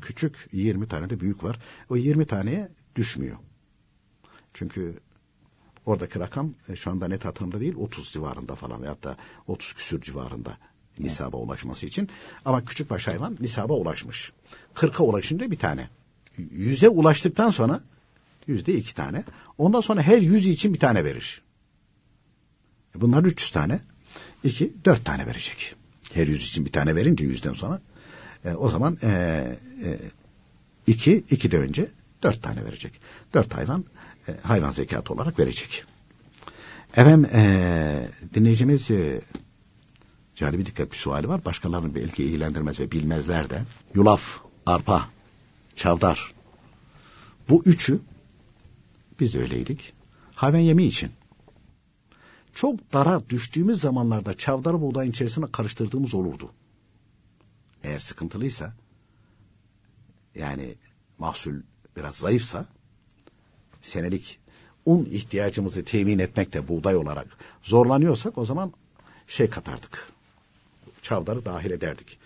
[0.00, 1.58] küçük 20 tane de büyük var.
[1.90, 3.36] O 20 taneye düşmüyor.
[4.54, 4.94] Çünkü
[5.86, 9.16] oradaki rakam e, şu anda net hatırımda değil 30 civarında falan veyahut da
[9.46, 10.58] 30 küsür civarında
[10.98, 12.08] nisaba ulaşması için.
[12.44, 14.32] Ama küçük baş hayvan nisaba ulaşmış.
[14.74, 15.88] 40'a ulaşınca bir tane.
[16.38, 17.80] 100'e ulaştıktan sonra
[18.46, 19.24] yüzde iki tane.
[19.58, 21.42] Ondan sonra her 100 için bir tane verir.
[22.96, 23.80] E, Bunlar 300 tane.
[24.44, 25.74] 2, 4 tane verecek.
[26.12, 27.80] Her 100 için bir tane verince yüzden sonra.
[28.44, 29.58] E, o zaman 2, e,
[30.86, 31.88] iki, iki de önce
[32.22, 32.92] 4 tane verecek.
[33.34, 33.84] 4 hayvan
[34.28, 35.84] e, hayvan zekatı olarak verecek.
[36.96, 39.20] Efendim e, dinleyicimiz e,
[40.34, 41.44] cari bir dikkat bir suali var.
[41.44, 43.62] Başkalarını belki ilgilendirmez ve bilmezler de.
[43.94, 45.08] Yulaf, arpa,
[45.76, 46.34] çavdar.
[47.48, 48.00] Bu üçü
[49.20, 49.92] biz de öyleydik.
[50.34, 51.10] Hayvan yemi için.
[52.54, 56.50] Çok dara düştüğümüz zamanlarda çavdarı buğdayın içerisine karıştırdığımız olurdu.
[57.82, 58.74] Eğer sıkıntılıysa
[60.34, 60.74] yani
[61.18, 61.54] mahsul
[61.96, 62.66] biraz zayıfsa
[63.82, 64.38] senelik
[64.86, 67.26] un ihtiyacımızı temin etmekte buğday olarak
[67.62, 68.72] zorlanıyorsak o zaman
[69.28, 70.08] şey katardık.
[71.02, 72.18] Çavdarı dahil ederdik.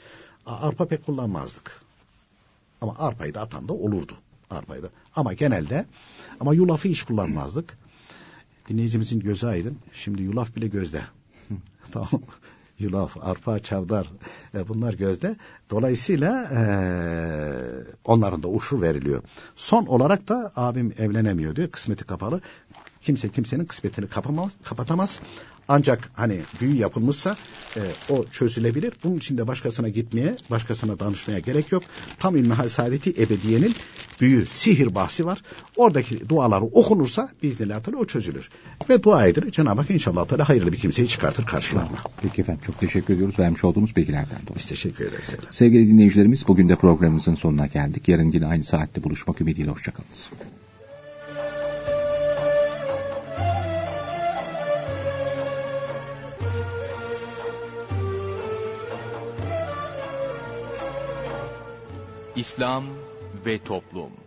[0.47, 1.81] Arpa pek kullanmazdık.
[2.81, 4.13] Ama arpayı da atan da olurdu.
[4.51, 4.89] Arpayı da.
[5.17, 5.87] Ama genelde
[6.41, 7.79] ama yulafı hiç kullanmazdık.
[8.69, 9.79] Dinleyicimizin gözü aydın.
[9.93, 11.03] Şimdi yulaf bile gözde.
[11.93, 12.23] tamam.
[12.79, 14.13] Yulaf, arpa, çavdar
[14.55, 15.37] e, bunlar gözde.
[15.71, 16.61] Dolayısıyla e,
[18.05, 19.23] onların da uşur veriliyor.
[19.57, 21.71] Son olarak da abim evlenemiyor diyor.
[21.71, 22.41] Kısmeti kapalı.
[23.01, 25.21] Kimse kimsenin kısmetini kapamaz, kapatamaz.
[25.69, 27.37] Ancak hani büyü yapılmışsa
[27.77, 28.93] e, o çözülebilir.
[29.05, 31.83] Bunun için de başkasına gitmeye, başkasına danışmaya gerek yok.
[32.19, 33.75] Tam ilmihal saadeti ebediyenin
[34.21, 35.43] büyü, sihir bahsi var.
[35.77, 38.49] Oradaki duaları okunursa biiznillah o çözülür.
[38.89, 39.51] Ve dua edilir.
[39.51, 41.97] Cenab-ı Hak inşallah Teala hayırlı bir kimseyi çıkartır karşılarına.
[42.23, 44.57] Peki efendim çok teşekkür ediyoruz vermiş olduğunuz bilgilerden dolayı.
[44.57, 45.29] Biz teşekkür ederiz.
[45.29, 45.49] efendim.
[45.51, 48.09] Sevgili dinleyicilerimiz bugün de programımızın sonuna geldik.
[48.09, 50.31] Yarın yine aynı saatte buluşmak ümidiyle hoşçakalınız.
[62.37, 62.85] İslam
[63.47, 64.26] ve Toplum